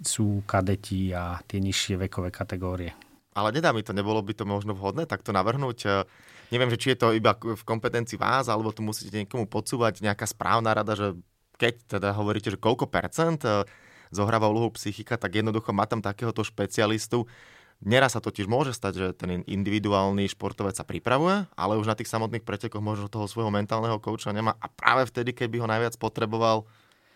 sú 0.00 0.40
kadeti 0.48 1.12
a 1.12 1.36
tie 1.44 1.60
nižšie 1.60 2.00
vekové 2.08 2.32
kategórie. 2.32 2.96
Ale 3.36 3.52
nedá 3.52 3.76
mi 3.76 3.84
to, 3.84 3.92
nebolo 3.92 4.24
by 4.24 4.32
to 4.32 4.48
možno 4.48 4.72
vhodné 4.72 5.04
takto 5.04 5.36
navrhnúť? 5.36 5.78
E, 5.84 5.88
neviem, 6.48 6.72
že 6.72 6.80
či 6.80 6.86
je 6.96 6.98
to 7.04 7.12
iba 7.12 7.36
v 7.36 7.60
kompetencii 7.60 8.16
vás, 8.16 8.48
alebo 8.48 8.72
tu 8.72 8.80
musíte 8.80 9.12
niekomu 9.12 9.44
podsúvať 9.44 10.00
nejaká 10.00 10.24
správna 10.24 10.72
rada, 10.72 10.96
že 10.96 11.12
keď 11.60 12.00
teda 12.00 12.16
hovoríte, 12.16 12.48
že 12.48 12.56
koľko 12.56 12.88
percent 12.88 13.44
e, 13.44 13.68
zohráva 14.10 14.50
úlohu 14.50 14.74
psychika, 14.74 15.16
tak 15.16 15.38
jednoducho 15.38 15.70
má 15.74 15.86
tam 15.86 16.02
takéhoto 16.02 16.42
špecialistu. 16.42 17.26
Neraz 17.84 18.16
sa 18.16 18.24
totiž 18.24 18.48
môže 18.48 18.72
stať, 18.72 18.92
že 18.96 19.06
ten 19.12 19.44
individuálny 19.44 20.24
športovec 20.32 20.72
sa 20.72 20.88
pripravuje, 20.88 21.44
ale 21.52 21.76
už 21.76 21.92
na 21.92 21.96
tých 21.98 22.08
samotných 22.08 22.40
pretekoch 22.40 22.80
možno 22.80 23.12
toho 23.12 23.28
svojho 23.28 23.52
mentálneho 23.52 24.00
kouča 24.00 24.32
nemá 24.32 24.56
a 24.56 24.66
práve 24.72 25.04
vtedy, 25.12 25.36
keď 25.36 25.48
by 25.52 25.58
ho 25.60 25.68
najviac 25.68 25.94
potreboval, 26.00 26.64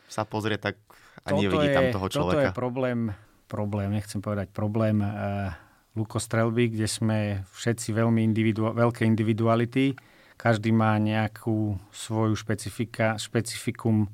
sa 0.04 0.28
pozrie 0.28 0.60
tak 0.60 0.76
a 1.24 1.32
toto 1.32 1.40
nevidí 1.40 1.72
je, 1.72 1.76
tam 1.76 1.84
toho 1.96 2.06
človeka. 2.12 2.36
Toto 2.36 2.48
je 2.52 2.60
problém, 2.60 3.00
problém, 3.48 3.88
nechcem 3.88 4.20
povedať 4.20 4.52
problém 4.52 5.00
uh, 5.00 5.56
lukostrelby, 5.96 6.76
kde 6.76 6.86
sme 6.90 7.18
všetci 7.56 7.96
veľmi 7.96 8.20
individu- 8.20 8.76
veľké 8.76 9.08
individuality. 9.08 9.96
Každý 10.36 10.72
má 10.72 10.96
nejakú 10.96 11.76
svoju 11.92 12.36
špecifika, 12.36 13.16
špecifikum 13.16 14.12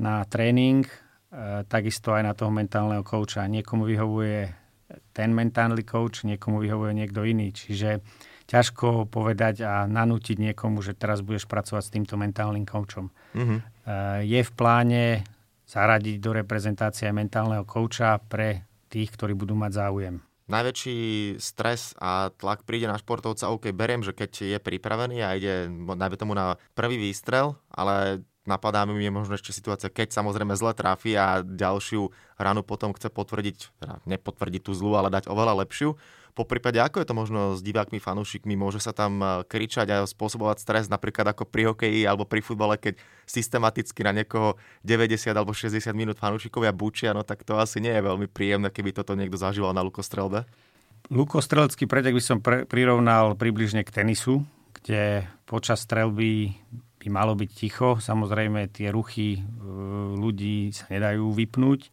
na 0.00 0.24
tréning, 0.24 0.88
takisto 1.70 2.10
aj 2.14 2.22
na 2.26 2.34
toho 2.34 2.50
mentálneho 2.50 3.06
kouča. 3.06 3.46
Niekomu 3.46 3.86
vyhovuje 3.86 4.50
ten 5.14 5.30
mentálny 5.30 5.86
coach, 5.86 6.26
niekomu 6.26 6.58
vyhovuje 6.58 6.90
niekto 6.90 7.22
iný. 7.22 7.54
Čiže 7.54 8.02
ťažko 8.50 9.06
povedať 9.06 9.62
a 9.62 9.86
nanútiť 9.86 10.42
niekomu, 10.50 10.82
že 10.82 10.98
teraz 10.98 11.22
budeš 11.22 11.46
pracovať 11.46 11.82
s 11.86 11.94
týmto 11.94 12.18
mentálnym 12.18 12.66
coachom. 12.66 13.14
Mm-hmm. 13.38 13.58
Je 14.26 14.40
v 14.42 14.52
pláne 14.58 15.22
zaradiť 15.70 16.18
do 16.18 16.34
reprezentácie 16.34 17.06
mentálneho 17.14 17.62
kouča 17.62 18.18
pre 18.18 18.66
tých, 18.90 19.14
ktorí 19.14 19.38
budú 19.38 19.54
mať 19.54 19.78
záujem. 19.78 20.18
Najväčší 20.50 20.98
stres 21.38 21.94
a 22.02 22.34
tlak 22.34 22.66
príde 22.66 22.90
na 22.90 22.98
športovca, 22.98 23.54
OK, 23.54 23.70
beriem, 23.70 24.02
že 24.02 24.10
keď 24.10 24.30
je 24.50 24.58
pripravený 24.58 25.22
a 25.22 25.38
ide, 25.38 25.70
najmä 25.70 26.18
tomu 26.18 26.34
na 26.34 26.58
prvý 26.74 26.98
výstrel, 26.98 27.54
ale 27.70 28.26
napadá 28.48 28.88
mi 28.88 29.04
možno 29.12 29.36
ešte 29.36 29.52
situácia, 29.52 29.92
keď 29.92 30.16
samozrejme 30.16 30.56
zle 30.56 30.72
trafi 30.72 31.12
a 31.16 31.44
ďalšiu 31.44 32.08
ranu 32.40 32.64
potom 32.64 32.96
chce 32.96 33.12
potvrdiť, 33.12 33.58
teda 33.76 33.94
nepotvrdiť 34.08 34.62
tú 34.64 34.72
zlú, 34.72 34.96
ale 34.96 35.12
dať 35.12 35.28
oveľa 35.28 35.64
lepšiu. 35.64 35.96
Po 36.30 36.46
prípade, 36.46 36.78
ako 36.78 37.02
je 37.02 37.08
to 37.10 37.14
možno 37.18 37.40
s 37.58 37.60
divákmi, 37.60 37.98
fanúšikmi? 37.98 38.54
Môže 38.54 38.78
sa 38.78 38.94
tam 38.94 39.18
eh, 39.20 39.42
kričať 39.44 39.86
a 39.92 39.96
spôsobovať 40.06 40.62
stres 40.62 40.86
napríklad 40.86 41.34
ako 41.34 41.44
pri 41.44 41.74
hokeji 41.74 42.06
alebo 42.06 42.24
pri 42.24 42.40
futbale, 42.40 42.78
keď 42.78 42.96
systematicky 43.26 44.00
na 44.06 44.14
niekoho 44.14 44.56
90 44.86 45.34
alebo 45.34 45.52
60 45.52 45.90
minút 45.92 46.16
fanúšikovia 46.22 46.70
bučia, 46.70 47.10
no 47.12 47.26
tak 47.26 47.42
to 47.42 47.58
asi 47.58 47.82
nie 47.82 47.92
je 47.92 48.06
veľmi 48.06 48.30
príjemné, 48.30 48.70
keby 48.70 48.94
toto 48.94 49.18
niekto 49.18 49.36
zažíval 49.36 49.74
na 49.74 49.82
lukostrelbe. 49.82 50.46
Lukostrelecký 51.10 51.90
pretek 51.90 52.14
by 52.14 52.22
som 52.22 52.38
pre, 52.38 52.62
prirovnal 52.64 53.34
približne 53.34 53.82
k 53.82 53.90
tenisu, 53.90 54.46
kde 54.80 55.26
počas 55.50 55.82
strelby 55.82 56.54
by 57.00 57.08
malo 57.08 57.32
byť 57.32 57.50
ticho. 57.50 57.96
Samozrejme, 57.96 58.68
tie 58.68 58.92
ruchy 58.92 59.40
eh, 59.40 59.42
ľudí 60.14 60.70
sa 60.76 60.86
nedajú 60.92 61.32
vypnúť, 61.32 61.88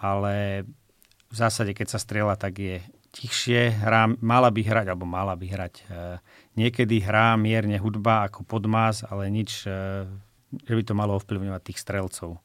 ale 0.00 0.66
v 1.32 1.36
zásade, 1.36 1.72
keď 1.72 1.96
sa 1.96 1.98
strieľa, 2.00 2.36
tak 2.36 2.60
je 2.60 2.76
tichšie, 3.12 3.72
hrá, 3.84 4.08
mala 4.24 4.48
by 4.48 4.60
hrať, 4.64 4.86
alebo 4.88 5.04
mala 5.04 5.36
by 5.36 5.46
hrať. 5.48 5.74
E, 5.80 5.84
niekedy 6.56 7.04
hrá 7.04 7.36
mierne 7.36 7.76
hudba 7.76 8.26
ako 8.26 8.44
podmaz, 8.48 9.04
ale 9.04 9.28
nič, 9.28 9.68
e, 9.68 10.08
že 10.64 10.72
by 10.72 10.82
to 10.82 10.96
malo 10.96 11.20
ovplyvňovať 11.20 11.62
tých 11.62 11.78
strelcov. 11.80 12.40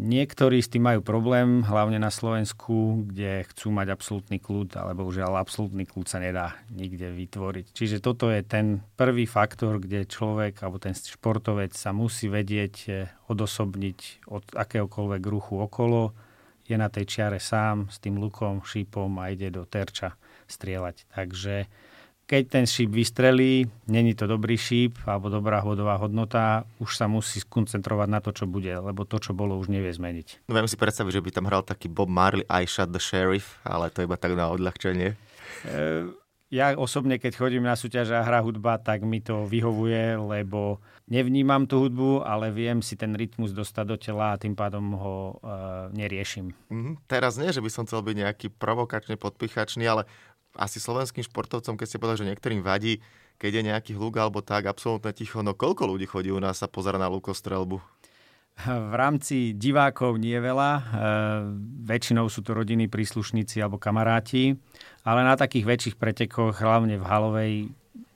Niektorí 0.00 0.64
s 0.64 0.72
tým 0.72 0.88
majú 0.88 1.04
problém, 1.04 1.60
hlavne 1.60 2.00
na 2.00 2.08
Slovensku, 2.08 3.04
kde 3.04 3.44
chcú 3.52 3.68
mať 3.68 3.92
absolútny 3.92 4.40
kľud, 4.40 4.72
ale 4.80 4.96
bohužiaľ 4.96 5.36
absolútny 5.36 5.84
kľud 5.84 6.08
sa 6.08 6.24
nedá 6.24 6.56
nikde 6.72 7.12
vytvoriť. 7.12 7.76
Čiže 7.76 8.00
toto 8.00 8.32
je 8.32 8.40
ten 8.40 8.80
prvý 8.96 9.28
faktor, 9.28 9.76
kde 9.76 10.08
človek 10.08 10.56
alebo 10.64 10.80
ten 10.80 10.96
športovec 10.96 11.76
sa 11.76 11.92
musí 11.92 12.32
vedieť 12.32 12.76
odosobniť 13.28 14.24
od 14.32 14.56
akéhokoľvek 14.56 15.22
ruchu 15.28 15.60
okolo, 15.60 16.16
je 16.64 16.78
na 16.78 16.88
tej 16.88 17.04
čiare 17.04 17.36
sám 17.36 17.92
s 17.92 18.00
tým 18.00 18.16
lukom, 18.16 18.64
šípom 18.64 19.20
a 19.20 19.28
ide 19.28 19.52
do 19.52 19.68
terča 19.68 20.16
strieľať. 20.48 21.10
Takže 21.12 21.68
keď 22.32 22.48
ten 22.48 22.64
šíp 22.64 22.96
vystrelí, 22.96 23.68
není 23.92 24.16
to 24.16 24.24
dobrý 24.24 24.56
šíp 24.56 24.96
alebo 25.04 25.28
dobrá 25.28 25.60
hodová 25.60 26.00
hodnota, 26.00 26.64
už 26.80 26.96
sa 26.96 27.04
musí 27.04 27.44
skoncentrovať 27.44 28.08
na 28.08 28.24
to, 28.24 28.32
čo 28.32 28.48
bude, 28.48 28.72
lebo 28.72 29.04
to, 29.04 29.20
čo 29.20 29.36
bolo, 29.36 29.60
už 29.60 29.68
nevie 29.68 29.92
zmeniť. 29.92 30.48
No 30.48 30.56
viem 30.56 30.64
si 30.64 30.80
predstaviť, 30.80 31.20
že 31.20 31.24
by 31.28 31.28
tam 31.28 31.44
hral 31.52 31.60
taký 31.60 31.92
Bob 31.92 32.08
Marley 32.08 32.48
I 32.48 32.64
shot 32.64 32.88
the 32.88 33.02
sheriff, 33.04 33.60
ale 33.68 33.92
to 33.92 34.00
iba 34.00 34.16
tak 34.16 34.32
na 34.32 34.48
odľahčenie. 34.48 35.12
E, 35.12 35.16
ja 36.52 36.72
osobne, 36.76 37.16
keď 37.16 37.32
chodím 37.36 37.68
na 37.68 37.76
súťaž 37.76 38.12
a 38.16 38.24
hra 38.24 38.44
hudba, 38.44 38.76
tak 38.76 39.04
mi 39.04 39.24
to 39.24 39.48
vyhovuje, 39.48 40.20
lebo 40.20 40.84
nevnímam 41.08 41.64
tú 41.64 41.88
hudbu, 41.88 42.28
ale 42.28 42.52
viem 42.52 42.84
si 42.84 42.92
ten 42.92 43.16
rytmus 43.16 43.56
dostať 43.56 43.84
do 43.88 43.96
tela 43.96 44.36
a 44.36 44.40
tým 44.40 44.52
pádom 44.52 44.92
ho 44.96 45.16
uh, 45.40 45.88
neriešim. 45.96 46.52
Mm, 46.68 47.00
teraz 47.08 47.40
nie, 47.40 47.48
že 47.52 47.64
by 47.64 47.72
som 47.72 47.88
chcel 47.88 48.04
byť 48.04 48.16
nejaký 48.20 48.46
provokačný, 48.52 49.16
podpichačný, 49.16 49.84
ale 49.88 50.04
asi 50.56 50.78
slovenským 50.80 51.24
športovcom, 51.24 51.76
keď 51.76 51.86
ste 51.88 52.00
povedali, 52.00 52.20
že 52.24 52.30
niektorým 52.32 52.62
vadí, 52.64 53.00
keď 53.40 53.50
je 53.58 53.62
nejaký 53.72 53.92
hluk 53.96 54.20
alebo 54.20 54.44
tak, 54.44 54.68
absolútne 54.68 55.10
ticho, 55.10 55.40
no 55.40 55.56
koľko 55.56 55.88
ľudí 55.96 56.06
chodí 56.06 56.30
u 56.30 56.38
nás 56.38 56.60
sa 56.60 56.68
pozera 56.68 57.00
na 57.00 57.08
lukostrelbu? 57.08 57.80
V 58.62 58.94
rámci 58.94 59.56
divákov 59.56 60.20
nie 60.20 60.36
veľa, 60.36 60.70
e, 60.76 60.82
väčšinou 61.88 62.28
sú 62.28 62.44
to 62.44 62.52
rodiny, 62.52 62.84
príslušníci 62.86 63.58
alebo 63.64 63.80
kamaráti, 63.80 64.60
ale 65.08 65.24
na 65.24 65.40
takých 65.40 65.64
väčších 65.64 65.96
pretekoch, 65.96 66.60
hlavne 66.60 67.00
v 67.00 67.08
halovej, 67.08 67.52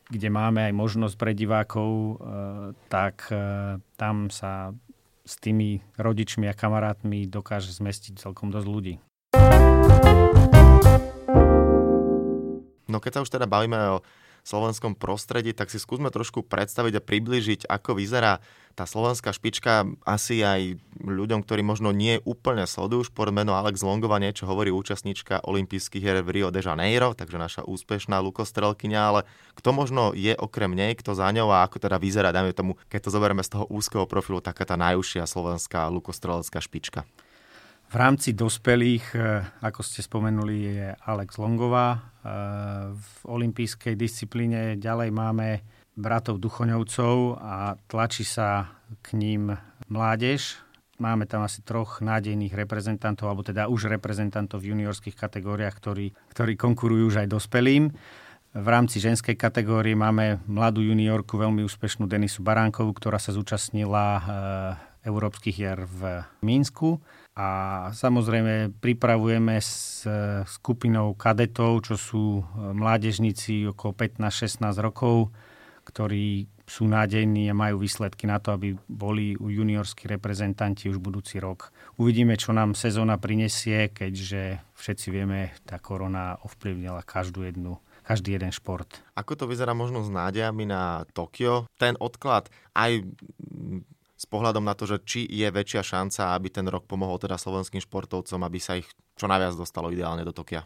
kde 0.06 0.28
máme 0.30 0.70
aj 0.70 0.72
možnosť 0.76 1.16
pre 1.16 1.32
divákov, 1.32 1.90
e, 1.90 2.14
tak 2.92 3.32
e, 3.32 3.80
tam 3.96 4.28
sa 4.28 4.76
s 5.26 5.34
tými 5.42 5.82
rodičmi 5.98 6.46
a 6.46 6.54
kamarátmi 6.54 7.26
dokáže 7.26 7.74
zmestiť 7.74 8.20
celkom 8.20 8.54
dosť 8.54 8.68
ľudí. 8.68 8.94
No 12.86 13.02
keď 13.02 13.18
sa 13.18 13.22
už 13.26 13.30
teda 13.34 13.46
bavíme 13.50 13.98
o 13.98 14.02
slovenskom 14.46 14.94
prostredí, 14.94 15.50
tak 15.50 15.74
si 15.74 15.82
skúsme 15.82 16.06
trošku 16.14 16.46
predstaviť 16.46 17.02
a 17.02 17.02
približiť, 17.02 17.60
ako 17.66 17.98
vyzerá 17.98 18.38
tá 18.78 18.86
slovenská 18.86 19.34
špička 19.34 19.88
asi 20.06 20.44
aj 20.46 20.78
ľuďom, 21.02 21.42
ktorí 21.42 21.66
možno 21.66 21.90
nie 21.90 22.22
úplne 22.22 22.68
sledujú 22.68 23.10
šport, 23.10 23.34
meno 23.34 23.58
Alex 23.58 23.82
Longova 23.82 24.22
niečo 24.22 24.46
hovorí 24.46 24.70
účastníčka 24.70 25.42
olympijských 25.42 26.04
hier 26.04 26.22
v 26.22 26.30
Rio 26.30 26.48
de 26.54 26.62
Janeiro, 26.62 27.16
takže 27.16 27.40
naša 27.40 27.62
úspešná 27.66 28.22
lukostrelkyňa, 28.22 29.00
ale 29.00 29.20
kto 29.58 29.74
možno 29.74 30.14
je 30.14 30.36
okrem 30.38 30.70
nej, 30.76 30.94
kto 30.94 31.16
za 31.16 31.26
ňou 31.34 31.50
a 31.50 31.66
ako 31.66 31.82
teda 31.82 31.98
vyzerá, 31.98 32.30
dajme 32.30 32.54
tomu, 32.54 32.78
keď 32.86 33.08
to 33.08 33.10
zoberieme 33.10 33.42
z 33.42 33.50
toho 33.50 33.64
úzkeho 33.66 34.06
profilu, 34.06 34.38
taká 34.38 34.62
tá 34.62 34.78
najúžšia 34.78 35.26
slovenská 35.26 35.90
lukostrelecká 35.90 36.62
špička. 36.62 37.02
V 37.86 37.94
rámci 37.94 38.34
dospelých, 38.34 39.14
eh, 39.14 39.46
ako 39.62 39.80
ste 39.86 40.02
spomenuli, 40.02 40.56
je 40.58 40.86
Alex 41.06 41.38
Longová. 41.38 41.94
Eh, 41.94 42.00
v 42.90 43.10
olympijskej 43.30 43.94
disciplíne 43.94 44.74
ďalej 44.74 45.14
máme 45.14 45.62
bratov 45.94 46.42
Duchoňovcov 46.42 47.38
a 47.38 47.78
tlačí 47.86 48.26
sa 48.26 48.74
k 49.06 49.14
ním 49.14 49.54
mládež. 49.86 50.58
Máme 50.98 51.30
tam 51.30 51.46
asi 51.46 51.62
troch 51.62 52.02
nádejných 52.02 52.56
reprezentantov, 52.56 53.30
alebo 53.30 53.46
teda 53.46 53.70
už 53.70 53.86
reprezentantov 53.86 54.64
v 54.64 54.74
juniorských 54.74 55.14
kategóriách, 55.14 55.76
ktorí, 55.76 56.06
ktorí 56.32 56.52
konkurujú 56.58 57.14
už 57.14 57.16
aj 57.22 57.28
dospelým. 57.30 57.92
V 58.56 58.66
rámci 58.72 58.98
ženskej 58.98 59.36
kategórie 59.36 59.92
máme 59.92 60.40
mladú 60.48 60.80
juniorku, 60.80 61.36
veľmi 61.36 61.60
úspešnú 61.68 62.08
Denisu 62.08 62.40
Baránkovú, 62.40 62.96
ktorá 62.96 63.20
sa 63.20 63.36
zúčastnila 63.36 64.06
e, 64.16 64.22
európskych 65.04 65.52
hier 65.52 65.84
v 65.84 66.24
Mínsku. 66.40 66.96
A 67.36 67.48
samozrejme 67.92 68.80
pripravujeme 68.80 69.60
s 69.60 70.08
e, 70.08 70.40
skupinou 70.48 71.12
kadetov, 71.12 71.84
čo 71.84 72.00
sú 72.00 72.40
e, 72.40 72.44
mládežníci 72.72 73.68
okolo 73.76 73.92
15-16 73.92 74.64
rokov, 74.80 75.36
ktorí 75.84 76.48
sú 76.64 76.88
nádejní 76.88 77.52
a 77.52 77.54
majú 77.54 77.84
výsledky 77.84 78.24
na 78.24 78.40
to, 78.40 78.56
aby 78.56 78.74
boli 78.88 79.36
juniorskí 79.36 80.08
reprezentanti 80.08 80.88
už 80.88 80.96
budúci 80.96 81.36
rok. 81.36 81.70
Uvidíme, 82.00 82.40
čo 82.40 82.56
nám 82.56 82.72
sezóna 82.72 83.20
prinesie, 83.20 83.92
keďže 83.92 84.64
všetci 84.74 85.06
vieme, 85.12 85.52
tá 85.68 85.76
korona 85.76 86.40
ovplyvnila 86.42 87.04
každú 87.04 87.44
jednu 87.44 87.78
každý 88.06 88.38
jeden 88.38 88.54
šport. 88.54 88.86
Ako 89.18 89.34
to 89.34 89.50
vyzerá 89.50 89.74
možno 89.74 90.06
s 90.06 90.10
nádejami 90.14 90.62
na 90.62 91.02
Tokio? 91.10 91.66
Ten 91.74 91.98
odklad 91.98 92.46
aj 92.78 93.02
s 94.16 94.24
pohľadom 94.24 94.64
na 94.64 94.72
to, 94.72 94.88
že 94.88 95.04
či 95.04 95.20
je 95.28 95.48
väčšia 95.52 95.84
šanca, 95.84 96.32
aby 96.34 96.48
ten 96.48 96.66
rok 96.66 96.88
pomohol 96.88 97.20
teda 97.20 97.36
slovenským 97.36 97.84
športovcom, 97.84 98.40
aby 98.42 98.58
sa 98.58 98.80
ich 98.80 98.88
čo 99.14 99.28
najviac 99.28 99.52
dostalo 99.54 99.92
ideálne 99.92 100.24
do 100.24 100.32
Tokia? 100.32 100.64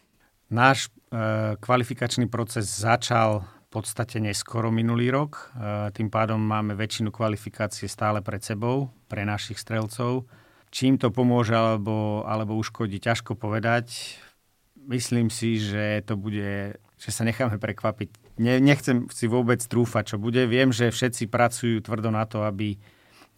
Náš 0.50 0.90
e, 1.10 1.54
kvalifikačný 1.58 2.26
proces 2.26 2.66
začal 2.66 3.46
podstate 3.70 4.18
neskoro 4.18 4.74
minulý 4.74 5.14
rok. 5.14 5.54
E, 5.54 5.94
tým 5.94 6.10
pádom 6.10 6.42
máme 6.42 6.74
väčšinu 6.74 7.14
kvalifikácie 7.14 7.86
stále 7.86 8.18
pred 8.18 8.42
sebou 8.42 8.90
pre 9.06 9.22
našich 9.22 9.62
strelcov. 9.62 10.26
Čím 10.74 10.98
to 10.98 11.14
pomôže 11.14 11.54
alebo, 11.54 12.26
alebo 12.26 12.58
uškodí, 12.58 12.98
ťažko 12.98 13.38
povedať. 13.38 14.18
Myslím 14.74 15.30
si, 15.30 15.62
že 15.62 16.02
to 16.02 16.18
bude, 16.18 16.78
že 16.98 17.10
sa 17.14 17.22
necháme 17.22 17.62
prekvapiť. 17.62 18.38
Ne, 18.42 18.58
nechcem 18.58 19.06
si 19.14 19.30
vôbec 19.30 19.62
trúfať, 19.62 20.14
čo 20.14 20.16
bude. 20.18 20.50
Viem, 20.50 20.74
že 20.74 20.90
všetci 20.90 21.30
pracujú 21.30 21.78
tvrdo 21.82 22.10
na 22.10 22.26
to, 22.26 22.42
aby, 22.42 22.78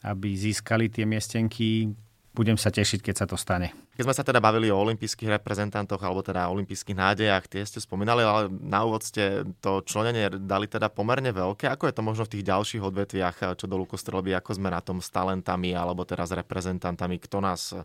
aby 0.02 0.34
získali 0.34 0.90
tie 0.90 1.06
miestenky 1.06 1.94
budem 2.32 2.56
sa 2.56 2.72
tešiť, 2.72 3.04
keď 3.04 3.14
sa 3.14 3.26
to 3.28 3.36
stane. 3.36 3.76
Keď 3.92 4.08
sme 4.08 4.16
sa 4.16 4.24
teda 4.24 4.40
bavili 4.40 4.72
o 4.72 4.80
olympijských 4.80 5.36
reprezentantoch 5.36 6.00
alebo 6.00 6.24
teda 6.24 6.48
olympijských 6.48 6.96
nádejach, 6.96 7.44
tie 7.44 7.60
ste 7.60 7.76
spomínali, 7.76 8.24
ale 8.24 8.48
na 8.48 8.88
úvod 8.88 9.04
ste 9.04 9.44
to 9.60 9.84
členenie 9.84 10.32
dali 10.40 10.64
teda 10.64 10.88
pomerne 10.88 11.28
veľké. 11.28 11.68
Ako 11.68 11.92
je 11.92 11.94
to 11.94 12.00
možno 12.00 12.24
v 12.24 12.32
tých 12.40 12.48
ďalších 12.48 12.82
odvetviach, 12.82 13.36
čo 13.60 13.68
do 13.68 13.76
lukostrelby, 13.76 14.32
ako 14.32 14.56
sme 14.56 14.72
na 14.72 14.80
tom 14.80 15.04
s 15.04 15.12
talentami 15.12 15.76
alebo 15.76 16.08
s 16.08 16.32
reprezentantami, 16.32 17.20
kto 17.20 17.44
nás, 17.44 17.76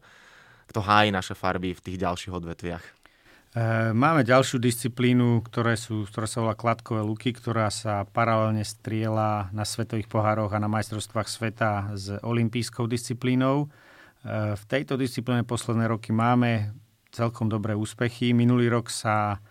kto 0.71 0.79
hájí 0.79 1.11
naše 1.11 1.35
farby 1.35 1.75
v 1.75 1.83
tých 1.83 1.99
ďalších 1.99 2.31
odvetviach? 2.31 2.83
E, 3.57 3.89
máme 3.89 4.21
ďalšiu 4.21 4.61
disciplínu, 4.61 5.41
ktoré 5.41 5.73
sú, 5.73 6.05
ktorá 6.05 6.29
sa 6.29 6.45
volá 6.45 6.53
kladkové 6.53 7.01
luky, 7.01 7.33
ktorá 7.33 7.73
sa 7.73 8.05
paralelne 8.05 8.61
striela 8.61 9.49
na 9.49 9.65
svetových 9.65 10.05
pohároch 10.05 10.53
a 10.53 10.61
na 10.61 10.69
majstrovstvách 10.69 11.25
sveta 11.25 11.97
s 11.97 12.13
olympijskou 12.21 12.85
disciplínou. 12.85 13.65
V 14.29 14.63
tejto 14.69 14.99
disciplíne 14.99 15.41
posledné 15.41 15.89
roky 15.89 16.13
máme 16.13 16.75
celkom 17.09 17.49
dobré 17.49 17.73
úspechy. 17.73 18.35
Minulý 18.35 18.69
rok 18.69 18.93
sa 18.93 19.41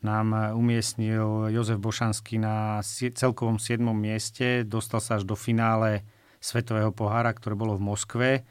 nám 0.00 0.56
umiestnil 0.56 1.52
Jozef 1.52 1.76
Bošanský 1.76 2.40
na 2.40 2.80
celkovom 2.88 3.60
7. 3.60 3.84
mieste. 3.92 4.64
Dostal 4.64 5.04
sa 5.04 5.20
až 5.20 5.28
do 5.28 5.36
finále 5.36 6.08
Svetového 6.40 6.94
pohára, 6.96 7.36
ktoré 7.36 7.52
bolo 7.52 7.76
v 7.76 7.84
Moskve. 7.84 8.30
E, 8.32 8.42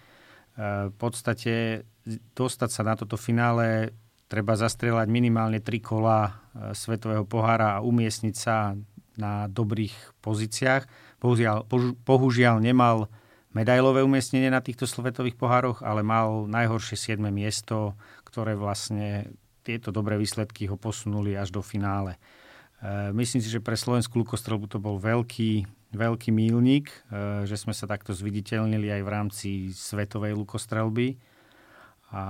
v 0.94 0.96
podstate 1.02 1.82
dostať 2.38 2.70
sa 2.70 2.82
na 2.86 2.94
toto 2.94 3.18
finále 3.18 3.96
treba 4.30 4.54
zastrieľať 4.54 5.10
minimálne 5.10 5.60
3 5.60 5.82
kola 5.82 6.20
e, 6.24 6.32
Svetového 6.78 7.26
pohára 7.26 7.82
a 7.82 7.84
umiestniť 7.84 8.36
sa 8.38 8.78
na 9.20 9.50
dobrých 9.52 10.22
pozíciách. 10.24 10.88
Bohužiaľ, 11.20 11.68
bohužiaľ 12.08 12.64
nemal 12.64 13.12
medailové 13.52 14.06
umiestnenie 14.06 14.48
na 14.48 14.64
týchto 14.64 14.88
svetových 14.88 15.36
pohároch, 15.36 15.84
ale 15.84 16.06
mal 16.06 16.46
najhoršie 16.48 17.20
7. 17.20 17.28
miesto, 17.34 17.98
ktoré 18.24 18.56
vlastne 18.56 19.34
tieto 19.66 19.92
dobré 19.92 20.16
výsledky 20.16 20.70
ho 20.70 20.80
posunuli 20.80 21.36
až 21.36 21.52
do 21.52 21.60
finále. 21.66 22.16
E, 22.80 23.12
myslím 23.12 23.42
si, 23.42 23.50
že 23.50 23.60
pre 23.60 23.76
slovenskú 23.76 24.22
lukostrelbu 24.22 24.70
to 24.70 24.80
bol 24.80 25.02
veľký, 25.02 25.66
veľký 25.92 26.30
mílnik, 26.30 26.94
e, 27.10 27.44
že 27.50 27.58
sme 27.58 27.74
sa 27.74 27.90
takto 27.90 28.14
zviditeľnili 28.14 28.94
aj 28.94 29.02
v 29.02 29.10
rámci 29.10 29.50
svetovej 29.74 30.38
lukostrelby 30.38 31.18
a 32.10 32.24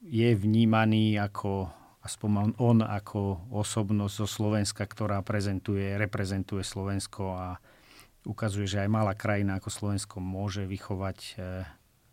je 0.00 0.30
vnímaný 0.32 1.20
ako 1.20 1.68
aspoň 2.04 2.60
on 2.60 2.84
ako 2.84 3.48
osobnosť 3.48 4.14
zo 4.24 4.28
Slovenska, 4.28 4.84
ktorá 4.84 5.24
prezentuje, 5.24 5.96
reprezentuje 5.96 6.60
Slovensko 6.60 7.22
a 7.32 7.48
ukazuje, 8.28 8.68
že 8.68 8.84
aj 8.84 8.92
malá 8.92 9.16
krajina 9.16 9.56
ako 9.56 9.72
Slovensko 9.72 10.20
môže 10.20 10.68
vychovať 10.68 11.18
e, 11.20 11.64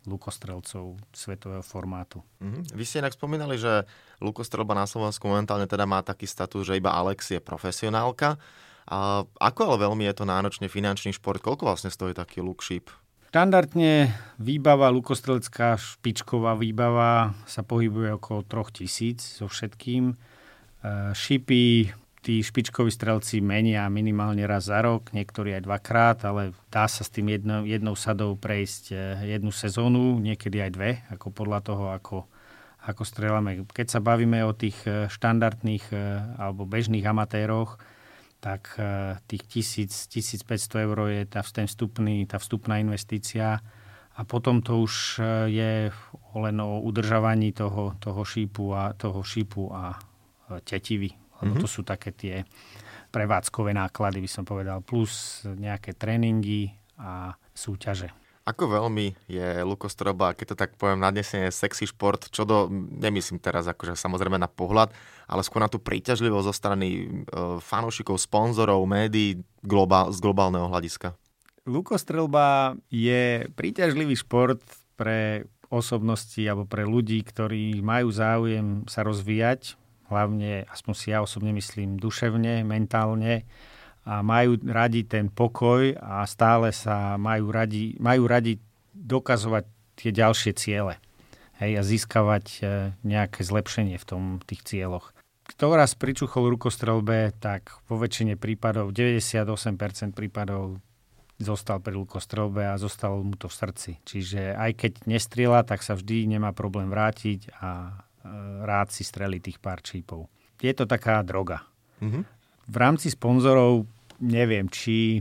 lukostrelcov 0.08 0.96
svetového 1.12 1.60
formátu. 1.60 2.24
Mm-hmm. 2.40 2.72
Vy 2.72 2.84
ste 2.88 3.04
inak 3.04 3.16
spomínali, 3.16 3.60
že 3.60 3.84
lukostrelba 4.24 4.72
na 4.72 4.88
Slovensku 4.88 5.28
momentálne 5.28 5.68
teda 5.68 5.84
má 5.84 6.00
taký 6.00 6.24
status, 6.24 6.64
že 6.64 6.80
iba 6.80 6.92
Alex 6.92 7.28
je 7.28 7.40
profesionálka. 7.40 8.40
A 8.88 9.22
ako 9.38 9.60
ale 9.72 9.86
veľmi 9.86 10.08
je 10.10 10.14
to 10.16 10.24
náročne 10.26 10.66
finančný 10.66 11.14
šport? 11.14 11.38
Koľko 11.38 11.68
vlastne 11.68 11.92
stojí 11.92 12.16
taký 12.16 12.42
lukšíp? 12.42 12.90
Štandardne 13.32 14.12
výbava, 14.36 14.92
lukostrelecká 14.92 15.80
špičková 15.80 16.52
výbava 16.52 17.32
sa 17.48 17.64
pohybuje 17.64 18.20
okolo 18.20 18.44
3000 18.44 19.40
so 19.40 19.48
všetkým. 19.48 20.12
E, 20.12 20.14
šipy 21.16 21.88
tí 22.22 22.44
špičkoví 22.44 22.92
strelci 22.92 23.42
menia 23.42 23.88
minimálne 23.90 24.44
raz 24.46 24.70
za 24.70 24.84
rok, 24.84 25.10
niektorí 25.16 25.56
aj 25.58 25.64
dvakrát, 25.66 26.18
ale 26.28 26.52
dá 26.70 26.84
sa 26.86 27.02
s 27.02 27.10
tým 27.10 27.32
jedno, 27.32 27.66
jednou 27.66 27.98
sadou 27.98 28.38
prejsť 28.38 28.84
eh, 28.92 29.00
jednu 29.36 29.48
sezónu, 29.48 30.22
niekedy 30.22 30.62
aj 30.62 30.70
dve, 30.76 30.90
ako 31.10 31.34
podľa 31.34 31.60
toho, 31.64 31.84
ako, 31.88 32.28
ako 32.84 33.02
strelame. 33.02 33.66
Keď 33.66 33.96
sa 33.98 34.04
bavíme 34.04 34.44
o 34.46 34.54
tých 34.54 34.76
eh, 34.86 35.10
štandardných 35.10 35.88
alebo 36.38 36.68
bežných 36.68 37.08
amatéroch, 37.08 37.80
tak 38.42 38.74
tých 39.30 39.46
1000, 39.86 40.10
1500 40.42 40.82
eur 40.82 40.98
je 41.14 41.22
tá, 41.30 41.46
ten 41.46 41.70
vstupný, 41.70 42.26
tá 42.26 42.42
vstupná 42.42 42.82
investícia 42.82 43.62
a 44.18 44.20
potom 44.26 44.58
to 44.58 44.82
už 44.82 45.22
je 45.46 45.94
len 46.34 46.56
o 46.58 46.82
udržavaní 46.82 47.54
toho, 47.54 47.94
toho 48.02 48.26
šípu 48.26 48.74
a 48.74 48.98
toho 48.98 49.22
šípu 49.22 49.70
a 49.70 49.94
tetivy 50.66 51.22
lebo 51.42 51.58
mm-hmm. 51.58 51.64
to 51.66 51.68
sú 51.68 51.82
také 51.82 52.14
tie 52.14 52.46
prevádzkové 53.10 53.74
náklady, 53.74 54.22
by 54.22 54.30
som 54.30 54.46
povedal, 54.46 54.78
plus 54.80 55.42
nejaké 55.44 55.98
tréningy 55.98 56.70
a 56.96 57.34
súťaže. 57.50 58.14
Ako 58.42 58.66
veľmi 58.66 59.14
je 59.30 59.62
lukostroba, 59.62 60.34
keď 60.34 60.46
to 60.54 60.56
tak 60.58 60.74
poviem, 60.74 60.98
nadnesenie 60.98 61.54
sexy 61.54 61.86
šport, 61.86 62.26
čo 62.34 62.42
do, 62.42 62.66
nemyslím 62.74 63.38
teraz 63.38 63.70
akože 63.70 63.94
samozrejme 63.94 64.34
na 64.34 64.50
pohľad, 64.50 64.90
ale 65.30 65.46
skôr 65.46 65.62
na 65.62 65.70
tú 65.70 65.78
príťažlivosť 65.78 66.46
zo 66.50 66.54
strany 66.54 66.86
e, 66.90 67.02
fanúšikov, 67.62 68.18
sponzorov, 68.18 68.82
médií 68.90 69.46
globál, 69.62 70.10
z 70.10 70.18
globálneho 70.18 70.66
hľadiska? 70.66 71.14
Lukostrelba 71.62 72.74
je 72.90 73.46
príťažlivý 73.54 74.18
šport 74.18 74.58
pre 74.98 75.46
osobnosti 75.70 76.42
alebo 76.42 76.66
pre 76.66 76.82
ľudí, 76.82 77.22
ktorí 77.22 77.78
majú 77.78 78.10
záujem 78.10 78.82
sa 78.90 79.06
rozvíjať, 79.06 79.78
hlavne, 80.10 80.66
aspoň 80.66 80.92
si 80.98 81.06
ja 81.14 81.22
osobne 81.22 81.54
myslím, 81.54 81.96
duševne, 81.96 82.66
mentálne 82.66 83.46
a 84.02 84.22
majú 84.22 84.58
radi 84.66 85.06
ten 85.06 85.30
pokoj 85.30 85.94
a 85.98 86.26
stále 86.26 86.74
sa 86.74 87.14
majú 87.14 87.54
radi, 87.54 87.94
majú 88.02 88.26
radi 88.26 88.58
dokazovať 88.92 89.64
tie 89.94 90.10
ďalšie 90.10 90.52
ciele 90.58 90.98
hej, 91.62 91.72
a 91.78 91.82
získavať 91.86 92.46
e, 92.58 92.60
nejaké 93.06 93.46
zlepšenie 93.46 93.96
v 93.96 94.06
tom, 94.06 94.22
tých 94.42 94.66
cieľoch. 94.66 95.14
kto 95.46 95.78
raz 95.78 95.94
pričuchol 95.94 96.50
rukostrelbe, 96.58 97.30
tak 97.38 97.78
vo 97.86 98.00
väčšine 98.02 98.34
prípadov, 98.34 98.90
98% 98.90 100.16
prípadov 100.16 100.82
zostal 101.42 101.82
pri 101.82 101.98
lukostrelbe 101.98 102.66
a 102.70 102.78
zostal 102.78 103.18
mu 103.22 103.34
to 103.34 103.50
v 103.50 103.54
srdci. 103.54 103.92
Čiže 104.06 104.54
aj 104.54 104.70
keď 104.78 104.92
nestrieľa, 105.10 105.66
tak 105.66 105.82
sa 105.82 105.98
vždy 105.98 106.30
nemá 106.30 106.54
problém 106.54 106.90
vrátiť 106.90 107.54
a 107.58 107.70
e, 107.90 107.92
rád 108.66 108.90
si 108.90 109.06
strelí 109.06 109.38
tých 109.38 109.62
pár 109.62 109.82
čípov. 109.82 110.26
Je 110.62 110.70
to 110.74 110.86
taká 110.86 111.22
droga. 111.26 111.66
Mm-hmm. 111.98 112.41
V 112.68 112.76
rámci 112.78 113.10
sponzorov 113.10 113.86
neviem, 114.22 114.70
či, 114.70 115.18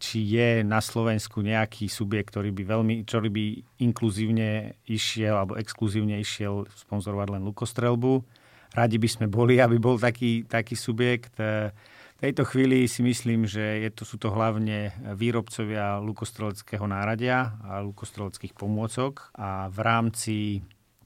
či 0.00 0.18
je 0.24 0.64
na 0.64 0.80
Slovensku 0.80 1.44
nejaký 1.44 1.92
subjekt, 1.92 2.32
ktorý 2.32 2.50
by 2.56 2.62
veľmi, 2.64 2.94
ktorý 3.04 3.28
by 3.28 3.44
inkluzívne 3.84 4.80
išiel 4.88 5.36
alebo 5.36 5.60
exkluzívne 5.60 6.16
išiel 6.16 6.64
sponzorovať 6.72 7.28
len 7.36 7.42
lukostrelbu. 7.44 8.24
Radi 8.70 8.96
by 8.96 9.08
sme 9.10 9.26
boli, 9.26 9.58
aby 9.58 9.76
bol 9.76 9.98
taký, 9.98 10.46
taký 10.46 10.78
subjekt. 10.78 11.36
E, 11.42 11.74
v 12.20 12.20
tejto 12.22 12.46
chvíli 12.46 12.86
si 12.86 13.02
myslím, 13.02 13.48
že 13.48 13.82
je 13.82 13.90
to, 13.90 14.06
sú 14.06 14.16
to 14.20 14.30
hlavne 14.30 14.94
výrobcovia 15.16 15.98
lukostreleckého 15.98 16.86
náradia 16.86 17.58
a 17.66 17.82
lukostreleckých 17.82 18.54
pomôcok 18.54 19.32
a 19.34 19.66
v 19.72 19.78
rámci 19.80 20.36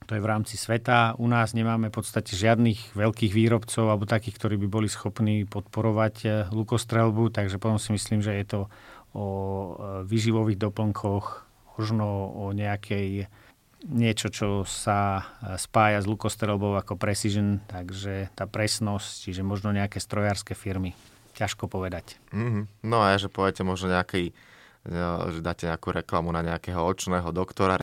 to 0.05 0.15
je 0.15 0.21
v 0.21 0.29
rámci 0.29 0.55
sveta. 0.55 1.17
U 1.17 1.25
nás 1.25 1.57
nemáme 1.57 1.89
v 1.89 1.97
podstate 1.97 2.37
žiadnych 2.37 2.93
veľkých 2.93 3.33
výrobcov 3.33 3.85
alebo 3.89 4.05
takých, 4.05 4.37
ktorí 4.37 4.55
by 4.61 4.67
boli 4.69 4.87
schopní 4.89 5.49
podporovať 5.49 6.15
eh, 6.25 6.31
lukostrelbu, 6.53 7.33
takže 7.33 7.57
potom 7.57 7.81
si 7.81 7.93
myslím, 7.93 8.21
že 8.21 8.37
je 8.37 8.45
to 8.45 8.59
o 9.17 9.25
eh, 9.25 9.69
vyživových 10.05 10.61
doplnkoch, 10.61 11.25
možno 11.75 12.31
o 12.31 12.55
nejakej 12.55 13.27
niečo, 13.85 14.33
čo 14.33 14.65
sa 14.65 15.21
e, 15.21 15.23
spája 15.61 16.01
s 16.01 16.09
lukostrelbou 16.09 16.73
ako 16.73 16.97
Precision, 16.97 17.61
takže 17.69 18.33
tá 18.33 18.49
presnosť, 18.49 19.29
čiže 19.29 19.45
možno 19.45 19.69
nejaké 19.69 20.01
strojárske 20.01 20.57
firmy. 20.57 20.97
Ťažko 21.35 21.67
povedať. 21.67 22.17
Mm-hmm. 22.31 22.87
No 22.87 23.03
a 23.03 23.19
že 23.19 23.27
poviete 23.27 23.61
možno 23.61 23.91
nejaký 23.91 24.31
že 24.85 25.41
dáte 25.41 25.65
nejakú 25.65 25.89
reklamu 25.89 26.29
na 26.29 26.45
nejakého 26.45 26.77
očného 26.77 27.33
doktora. 27.33 27.81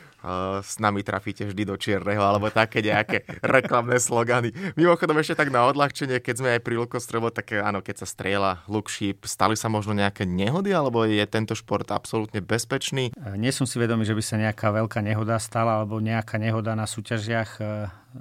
S 0.63 0.79
nami 0.79 1.03
trafíte 1.03 1.43
vždy 1.43 1.63
do 1.67 1.75
čierneho, 1.75 2.23
alebo 2.23 2.47
také 2.47 2.79
nejaké 2.79 3.27
reklamné 3.55 3.99
slogany. 3.99 4.55
Mimochodom 4.79 5.19
ešte 5.19 5.43
tak 5.43 5.51
na 5.51 5.67
odľahčenie, 5.67 6.23
keď 6.23 6.35
sme 6.39 6.49
aj 6.55 6.61
pri 6.63 6.75
lukostrelo, 6.79 7.27
tak 7.27 7.59
áno, 7.59 7.83
keď 7.83 8.03
sa 8.03 8.07
strieľa 8.07 8.63
sheep, 8.87 9.27
stali 9.27 9.59
sa 9.59 9.67
možno 9.67 9.91
nejaké 9.91 10.23
nehody, 10.23 10.71
alebo 10.71 11.03
je 11.03 11.23
tento 11.27 11.53
šport 11.57 11.87
absolútne 11.91 12.39
bezpečný? 12.39 13.11
E, 13.11 13.35
nie 13.35 13.51
som 13.51 13.67
si 13.67 13.75
vedomý, 13.75 14.07
že 14.07 14.15
by 14.15 14.23
sa 14.23 14.35
nejaká 14.39 14.71
veľká 14.71 15.03
nehoda 15.03 15.35
stala, 15.43 15.83
alebo 15.83 15.99
nejaká 15.99 16.39
nehoda 16.39 16.77
na 16.77 16.87
súťažiach 16.87 17.51
e, 17.59 17.63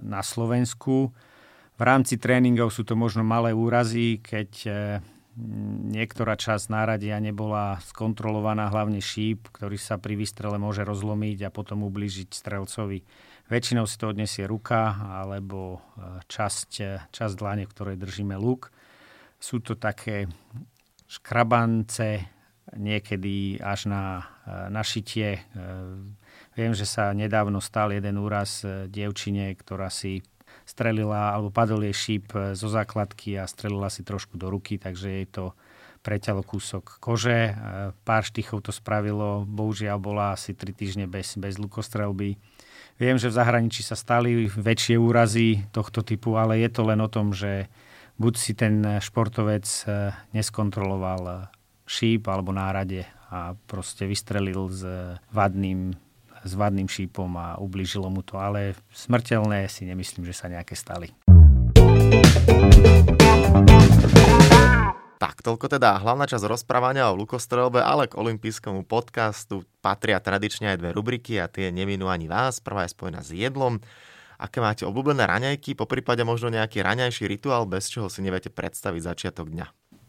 na 0.02 0.20
Slovensku. 0.26 1.14
V 1.78 1.82
rámci 1.82 2.18
tréningov 2.18 2.74
sú 2.74 2.82
to 2.82 2.98
možno 2.98 3.22
malé 3.22 3.54
úrazy, 3.54 4.18
keď 4.22 4.50
e, 4.66 4.72
niektorá 5.92 6.36
časť 6.36 6.68
náradia 6.68 7.16
nebola 7.16 7.80
skontrolovaná, 7.80 8.68
hlavne 8.68 9.00
šíp, 9.00 9.48
ktorý 9.48 9.80
sa 9.80 9.96
pri 9.96 10.16
výstrele 10.20 10.60
môže 10.60 10.84
rozlomiť 10.84 11.48
a 11.48 11.54
potom 11.54 11.88
ublížiť 11.88 12.28
strelcovi. 12.28 13.00
Väčšinou 13.48 13.84
si 13.88 13.96
to 13.96 14.12
odnesie 14.12 14.44
ruka 14.48 14.96
alebo 15.24 15.76
e, 15.76 15.78
časť, 16.24 16.70
e, 16.80 16.92
časť 17.12 17.34
dlane, 17.36 17.64
v 17.68 17.72
ktorej 17.72 17.96
držíme 18.00 18.36
luk. 18.36 18.72
Sú 19.36 19.60
to 19.60 19.76
také 19.76 20.30
škrabance, 21.08 22.28
niekedy 22.72 23.60
až 23.60 23.92
na, 23.92 24.24
e, 24.48 24.72
na. 24.72 24.82
Viem, 26.52 26.72
že 26.76 26.84
sa 26.84 27.12
nedávno 27.16 27.60
stal 27.64 27.96
jeden 27.96 28.20
úraz 28.20 28.60
dievčine, 28.88 29.52
ktorá 29.56 29.88
si 29.88 30.20
strelila, 30.64 31.34
alebo 31.34 31.50
padol 31.52 31.86
jej 31.90 31.94
šíp 31.94 32.32
e, 32.34 32.54
zo 32.58 32.68
základky 32.70 33.38
a 33.38 33.48
strelila 33.48 33.88
si 33.90 34.06
trošku 34.06 34.38
do 34.38 34.48
ruky, 34.48 34.78
takže 34.78 35.06
jej 35.08 35.26
to 35.28 35.54
preťalo 36.02 36.42
kúsok 36.42 36.98
kože. 36.98 37.52
E, 37.52 37.54
pár 38.02 38.22
štychov 38.26 38.66
to 38.66 38.72
spravilo, 38.74 39.46
bohužiaľ 39.46 39.98
bola 40.02 40.34
asi 40.34 40.54
3 40.54 40.74
týždne 40.74 41.06
bez, 41.06 41.38
bez 41.38 41.58
lukostrelby. 41.58 42.38
Viem, 43.00 43.16
že 43.16 43.32
v 43.32 43.38
zahraničí 43.38 43.82
sa 43.82 43.96
stali 43.96 44.46
väčšie 44.46 45.00
úrazy 45.00 45.64
tohto 45.72 46.04
typu, 46.04 46.36
ale 46.36 46.60
je 46.60 46.70
to 46.70 46.82
len 46.86 47.00
o 47.00 47.08
tom, 47.08 47.32
že 47.32 47.66
buď 48.20 48.34
si 48.36 48.52
ten 48.52 49.00
športovec 49.00 49.64
e, 49.64 50.12
neskontroloval 50.36 51.48
šíp 51.88 52.28
alebo 52.30 52.54
nárade 52.54 53.04
a 53.32 53.56
proste 53.66 54.04
vystrelil 54.04 54.68
s 54.68 54.84
vadným 55.32 55.96
s 56.42 56.52
vadným 56.58 56.90
šípom 56.90 57.30
a 57.38 57.56
ublížilo 57.58 58.10
mu 58.10 58.26
to, 58.26 58.38
ale 58.38 58.74
smrteľné 58.90 59.70
si 59.70 59.86
nemyslím, 59.86 60.26
že 60.26 60.34
sa 60.34 60.50
nejaké 60.50 60.74
stali. 60.74 61.14
Tak, 65.22 65.38
toľko 65.38 65.78
teda 65.78 66.02
hlavná 66.02 66.26
časť 66.26 66.50
rozprávania 66.50 67.06
o 67.06 67.14
lukostrelbe, 67.14 67.78
ale 67.78 68.10
k 68.10 68.18
olympijskému 68.18 68.82
podcastu 68.82 69.62
patria 69.78 70.18
tradične 70.18 70.74
aj 70.74 70.82
dve 70.82 70.90
rubriky 70.90 71.38
a 71.38 71.46
tie 71.46 71.70
neminú 71.70 72.10
ani 72.10 72.26
vás. 72.26 72.58
Prvá 72.58 72.90
je 72.90 72.94
spojená 72.94 73.22
s 73.22 73.30
jedlom. 73.30 73.78
Aké 74.42 74.58
máte 74.58 74.82
obľúbené 74.82 75.22
raňajky, 75.22 75.78
po 75.78 75.86
prípade 75.86 76.26
možno 76.26 76.50
nejaký 76.50 76.82
raňajší 76.82 77.30
rituál, 77.30 77.70
bez 77.70 77.86
čoho 77.86 78.10
si 78.10 78.18
neviete 78.18 78.50
predstaviť 78.50 79.02
začiatok 79.14 79.54
dňa? 79.54 79.66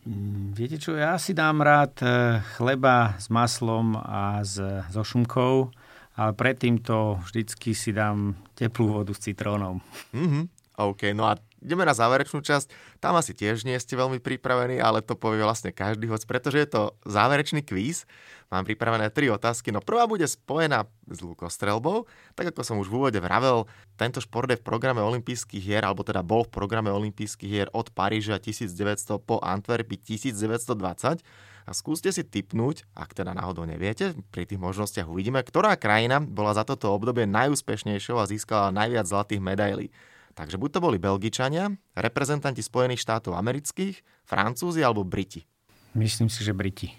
Mm, 0.10 0.58
viete 0.58 0.82
čo, 0.82 0.98
ja 0.98 1.13
si 1.22 1.38
dám 1.38 1.62
rád 1.62 1.93
eh, 2.02 2.41
chleba 2.58 3.13
s 3.22 3.30
maslom 3.30 3.93
a 3.93 4.41
s, 4.41 4.58
so 4.89 5.06
šunkou 5.06 5.69
ale 6.13 6.32
predtým 6.38 6.82
to 6.82 7.17
vždycky 7.26 7.73
si 7.73 7.89
dám 7.89 8.38
teplú 8.54 9.02
vodu 9.02 9.13
s 9.13 9.23
citrónom. 9.26 9.82
Mm-hmm. 10.13 10.43
OK, 10.73 11.13
no 11.13 11.30
a 11.30 11.38
ideme 11.62 11.86
na 11.86 11.93
záverečnú 11.93 12.41
časť. 12.41 12.97
Tam 12.97 13.13
asi 13.13 13.38
tiež 13.38 13.62
nie 13.62 13.78
ste 13.78 13.93
veľmi 13.93 14.17
pripravení, 14.17 14.82
ale 14.82 15.06
to 15.06 15.13
povie 15.13 15.45
vlastne 15.45 15.69
každý 15.69 16.10
hoc, 16.10 16.26
pretože 16.26 16.58
je 16.58 16.69
to 16.69 16.82
záverečný 17.06 17.62
kvíz. 17.62 18.10
Mám 18.49 18.65
pripravené 18.65 19.10
tri 19.13 19.30
otázky. 19.30 19.69
No 19.69 19.82
prvá 19.82 20.10
bude 20.10 20.26
spojená 20.26 20.86
s 21.10 21.21
lukostrelbou. 21.21 22.06
Tak 22.38 22.54
ako 22.54 22.62
som 22.65 22.78
už 22.82 22.89
v 22.89 22.97
úvode 23.02 23.19
vravel, 23.21 23.65
tento 23.97 24.21
šport 24.21 24.49
je 24.49 24.58
v 24.58 24.65
programe 24.65 25.02
olympijských 25.02 25.62
hier, 25.62 25.86
alebo 25.86 26.02
teda 26.06 26.26
bol 26.26 26.45
v 26.45 26.54
programe 26.54 26.89
olympijských 26.89 27.49
hier 27.49 27.69
od 27.73 27.89
Paríža 27.93 28.38
1900 28.38 29.21
po 29.21 29.38
Antwerpy 29.41 29.97
1920 29.97 31.21
a 31.63 31.71
skúste 31.71 32.12
si 32.12 32.23
typnúť, 32.28 32.84
ak 32.91 33.15
teda 33.15 33.32
náhodou 33.32 33.63
neviete, 33.63 34.13
pri 34.36 34.43
tých 34.43 34.60
možnostiach 34.60 35.08
uvidíme, 35.08 35.39
ktorá 35.39 35.80
krajina 35.80 36.19
bola 36.19 36.52
za 36.52 36.67
toto 36.67 36.91
obdobie 36.91 37.23
najúspešnejšou 37.28 38.19
a 38.19 38.28
získala 38.28 38.76
najviac 38.76 39.08
zlatých 39.08 39.41
medailí. 39.41 39.88
Takže 40.34 40.58
buď 40.58 40.69
to 40.76 40.80
boli 40.82 40.97
Belgičania, 40.97 41.71
reprezentanti 41.93 42.65
Spojených 42.65 43.06
štátov 43.06 43.38
amerických, 43.38 44.02
Francúzi 44.26 44.82
alebo 44.82 45.06
Briti. 45.06 45.45
Myslím 45.93 46.28
si, 46.28 46.41
že 46.41 46.58
Briti. 46.58 46.89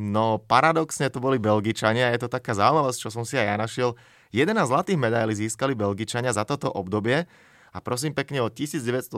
No 0.00 0.40
paradoxne 0.40 1.12
to 1.12 1.20
boli 1.20 1.36
Belgičania, 1.36 2.08
je 2.16 2.24
to 2.24 2.32
taká 2.32 2.56
zaujímavosť, 2.56 2.98
čo 2.98 3.10
som 3.12 3.28
si 3.28 3.36
aj 3.36 3.46
ja 3.46 3.56
našiel. 3.60 3.90
11 4.32 4.56
zlatých 4.64 4.96
medailí 4.96 5.34
získali 5.36 5.76
Belgičania 5.76 6.32
za 6.32 6.48
toto 6.48 6.72
obdobie 6.72 7.28
a 7.70 7.78
prosím 7.78 8.10
pekne 8.10 8.42
od 8.42 8.50
1972, 8.50 9.14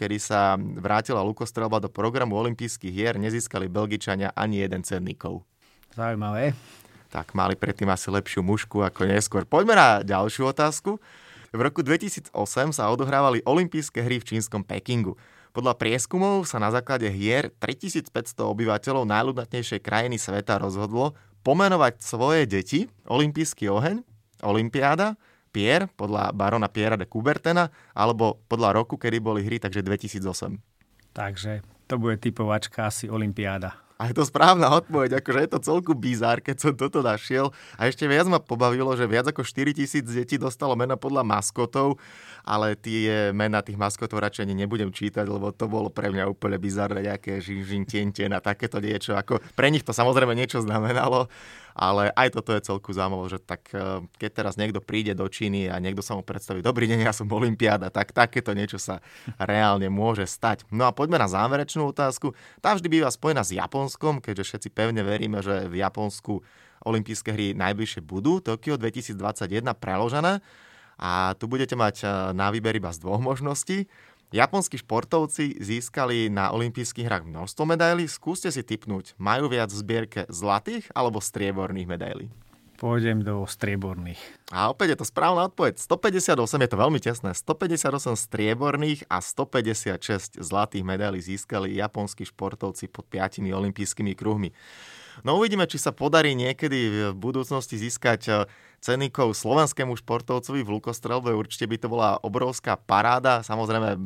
kedy 0.00 0.16
sa 0.16 0.56
vrátila 0.56 1.20
lukostrelba 1.20 1.76
do 1.76 1.92
programu 1.92 2.40
olympijských 2.40 2.88
hier, 2.92 3.14
nezískali 3.20 3.68
Belgičania 3.68 4.32
ani 4.32 4.64
jeden 4.64 4.80
cenníkov. 4.80 5.44
Zaujímavé. 5.92 6.56
Tak 7.12 7.36
mali 7.36 7.56
predtým 7.56 7.88
asi 7.88 8.08
lepšiu 8.08 8.40
mušku 8.40 8.80
ako 8.80 9.08
neskôr. 9.08 9.44
Poďme 9.44 9.76
na 9.76 9.88
ďalšiu 10.00 10.48
otázku. 10.52 10.96
V 11.48 11.60
roku 11.60 11.80
2008 11.80 12.32
sa 12.72 12.92
odohrávali 12.92 13.40
olympijské 13.44 14.04
hry 14.04 14.20
v 14.20 14.36
čínskom 14.36 14.60
Pekingu. 14.64 15.16
Podľa 15.56 15.80
prieskumov 15.80 16.44
sa 16.44 16.60
na 16.60 16.68
základe 16.68 17.08
hier 17.08 17.48
3500 17.56 18.12
obyvateľov 18.44 19.08
najľudnatnejšej 19.08 19.80
krajiny 19.80 20.20
sveta 20.20 20.60
rozhodlo 20.60 21.16
pomenovať 21.44 22.04
svoje 22.04 22.44
deti 22.44 22.80
olympijský 23.08 23.72
oheň, 23.72 24.04
olympiáda 24.44 25.16
Pierre, 25.48 25.88
podľa 25.88 26.30
barona 26.36 26.68
Piera 26.68 26.94
de 26.94 27.08
Coubertena, 27.08 27.72
alebo 27.96 28.38
podľa 28.46 28.78
roku, 28.78 29.00
kedy 29.00 29.18
boli 29.18 29.42
hry, 29.42 29.56
takže 29.58 29.82
2008. 29.82 30.60
Takže 31.16 31.64
to 31.88 31.94
bude 31.96 32.20
typovačka 32.20 32.86
asi 32.86 33.08
Olympiáda. 33.08 33.80
A 33.98 34.06
je 34.06 34.14
to 34.14 34.22
správna 34.22 34.70
odpoveď, 34.78 35.18
akože 35.18 35.40
je 35.42 35.50
to 35.50 35.58
celku 35.58 35.90
bizár, 35.90 36.38
keď 36.38 36.56
som 36.62 36.70
toto 36.70 37.02
našiel. 37.02 37.50
A 37.74 37.90
ešte 37.90 38.06
viac 38.06 38.30
ma 38.30 38.38
pobavilo, 38.38 38.94
že 38.94 39.10
viac 39.10 39.26
ako 39.26 39.42
4 39.42 39.74
tisíc 39.74 40.06
detí 40.06 40.38
dostalo 40.38 40.78
mena 40.78 40.94
podľa 40.94 41.26
maskotov 41.26 41.98
ale 42.48 42.80
tie 42.80 43.28
mená 43.36 43.60
tých 43.60 43.76
maskotov 43.76 44.24
radšej 44.24 44.48
nebudem 44.48 44.88
čítať, 44.88 45.28
lebo 45.28 45.52
to 45.52 45.68
bolo 45.68 45.92
pre 45.92 46.08
mňa 46.08 46.24
úplne 46.32 46.56
bizarné, 46.56 47.04
nejaké 47.04 47.44
žinžin, 47.44 47.84
tienten 47.84 48.32
a 48.32 48.40
takéto 48.40 48.80
niečo. 48.80 49.12
Ako, 49.12 49.44
pre 49.52 49.68
nich 49.68 49.84
to 49.84 49.92
samozrejme 49.92 50.32
niečo 50.32 50.64
znamenalo, 50.64 51.28
ale 51.78 52.10
aj 52.18 52.34
toto 52.34 52.50
je 52.50 52.66
celku 52.66 52.90
zaujímavé, 52.90 53.30
že 53.30 53.38
tak 53.38 53.70
e, 53.70 54.02
keď 54.18 54.30
teraz 54.34 54.58
niekto 54.58 54.82
príde 54.82 55.14
do 55.14 55.30
Číny 55.30 55.70
a 55.70 55.78
niekto 55.78 56.02
sa 56.02 56.18
mu 56.18 56.26
predstaví, 56.26 56.58
dobrý 56.58 56.90
deň, 56.90 57.06
ja 57.06 57.14
som 57.14 57.30
Olympiáda, 57.30 57.86
tak 57.94 58.10
takéto 58.10 58.50
niečo 58.50 58.82
sa 58.82 58.98
reálne 59.38 59.86
môže 59.86 60.26
stať. 60.26 60.66
No 60.74 60.90
a 60.90 60.92
poďme 60.92 61.22
na 61.22 61.30
záverečnú 61.30 61.94
otázku. 61.94 62.34
Tá 62.58 62.74
vždy 62.74 62.90
býva 62.90 63.14
spojená 63.14 63.46
s 63.46 63.54
Japonskom, 63.54 64.18
keďže 64.18 64.44
všetci 64.50 64.68
pevne 64.74 65.06
veríme, 65.06 65.38
že 65.38 65.70
v 65.70 65.78
Japonsku 65.78 66.42
olympijské 66.82 67.30
hry 67.30 67.46
najbližšie 67.54 68.02
budú, 68.02 68.42
Tokio 68.42 68.74
2021 68.74 69.62
preložené 69.78 70.42
a 70.98 71.38
tu 71.38 71.46
budete 71.46 71.78
mať 71.78 72.02
e, 72.02 72.06
na 72.34 72.50
výber 72.50 72.74
iba 72.74 72.90
z 72.90 72.98
dvoch 73.06 73.22
možností. 73.22 73.86
Japonskí 74.28 74.76
športovci 74.76 75.56
získali 75.56 76.28
na 76.28 76.52
olympijských 76.52 77.08
hrách 77.08 77.24
množstvo 77.24 77.64
medailí. 77.64 78.04
Skúste 78.04 78.52
si 78.52 78.60
typnúť, 78.60 79.16
majú 79.16 79.48
viac 79.48 79.72
v 79.72 79.80
zbierke 79.80 80.20
zlatých 80.28 80.84
alebo 80.92 81.16
strieborných 81.16 81.88
medailí? 81.88 82.28
Pôjdem 82.76 83.24
do 83.24 83.48
strieborných. 83.48 84.20
A 84.52 84.68
opäť 84.68 84.94
je 84.94 84.98
to 85.00 85.06
správna 85.08 85.48
odpoveď. 85.48 85.80
158 85.80 86.38
je 86.44 86.70
to 86.70 86.76
veľmi 86.76 87.00
tesné. 87.00 87.32
158 87.32 88.14
strieborných 88.14 89.08
a 89.08 89.24
156 89.24 90.38
zlatých 90.44 90.84
medailí 90.84 91.24
získali 91.24 91.74
japonskí 91.80 92.28
športovci 92.28 92.92
pod 92.92 93.08
piatimi 93.08 93.50
olympijskými 93.50 94.12
kruhmi. 94.12 94.52
No 95.26 95.38
uvidíme, 95.38 95.66
či 95.66 95.80
sa 95.80 95.90
podarí 95.90 96.34
niekedy 96.38 97.10
v 97.10 97.16
budúcnosti 97.16 97.78
získať 97.78 98.20
eh, 98.28 98.36
ceníkov 98.78 99.34
slovenskému 99.34 99.98
športovcovi 99.98 100.62
v 100.62 100.72
lukostrelbe. 100.78 101.34
Určite 101.34 101.66
by 101.66 101.76
to 101.78 101.88
bola 101.90 102.18
obrovská 102.22 102.78
paráda. 102.78 103.42
Samozrejme, 103.42 103.98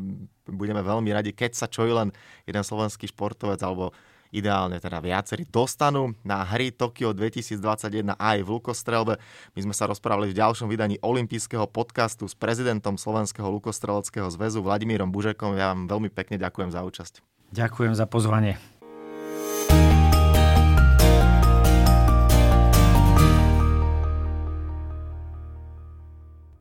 budeme 0.49 0.81
veľmi 0.81 1.13
radi, 1.13 1.37
keď 1.37 1.53
sa 1.57 1.67
čo 1.69 1.85
len 1.85 2.13
jeden 2.49 2.65
slovenský 2.65 3.09
športovec 3.13 3.61
alebo 3.61 3.93
ideálne 4.33 4.81
teda 4.81 4.99
viacerí 5.05 5.45
dostanú 5.45 6.17
na 6.25 6.41
hry 6.43 6.73
Tokio 6.73 7.13
2021 7.13 8.17
aj 8.17 8.39
v 8.41 8.49
lukostrelbe. 8.49 9.21
My 9.53 9.61
sme 9.61 9.77
sa 9.77 9.85
rozprávali 9.85 10.33
v 10.33 10.41
ďalšom 10.41 10.73
vydaní 10.73 10.97
olympijského 11.05 11.69
podcastu 11.69 12.25
s 12.25 12.33
prezidentom 12.33 12.97
Slovenského 12.97 13.47
lukostreleckého 13.53 14.33
zväzu 14.33 14.65
Vladimírom 14.65 15.13
Bužekom. 15.13 15.53
Ja 15.61 15.77
vám 15.77 15.87
veľmi 15.87 16.09
pekne 16.09 16.41
ďakujem 16.41 16.73
za 16.73 16.81
účasť. 16.81 17.21
Ďakujem 17.53 17.93
za 17.93 18.09
pozvanie. 18.09 18.57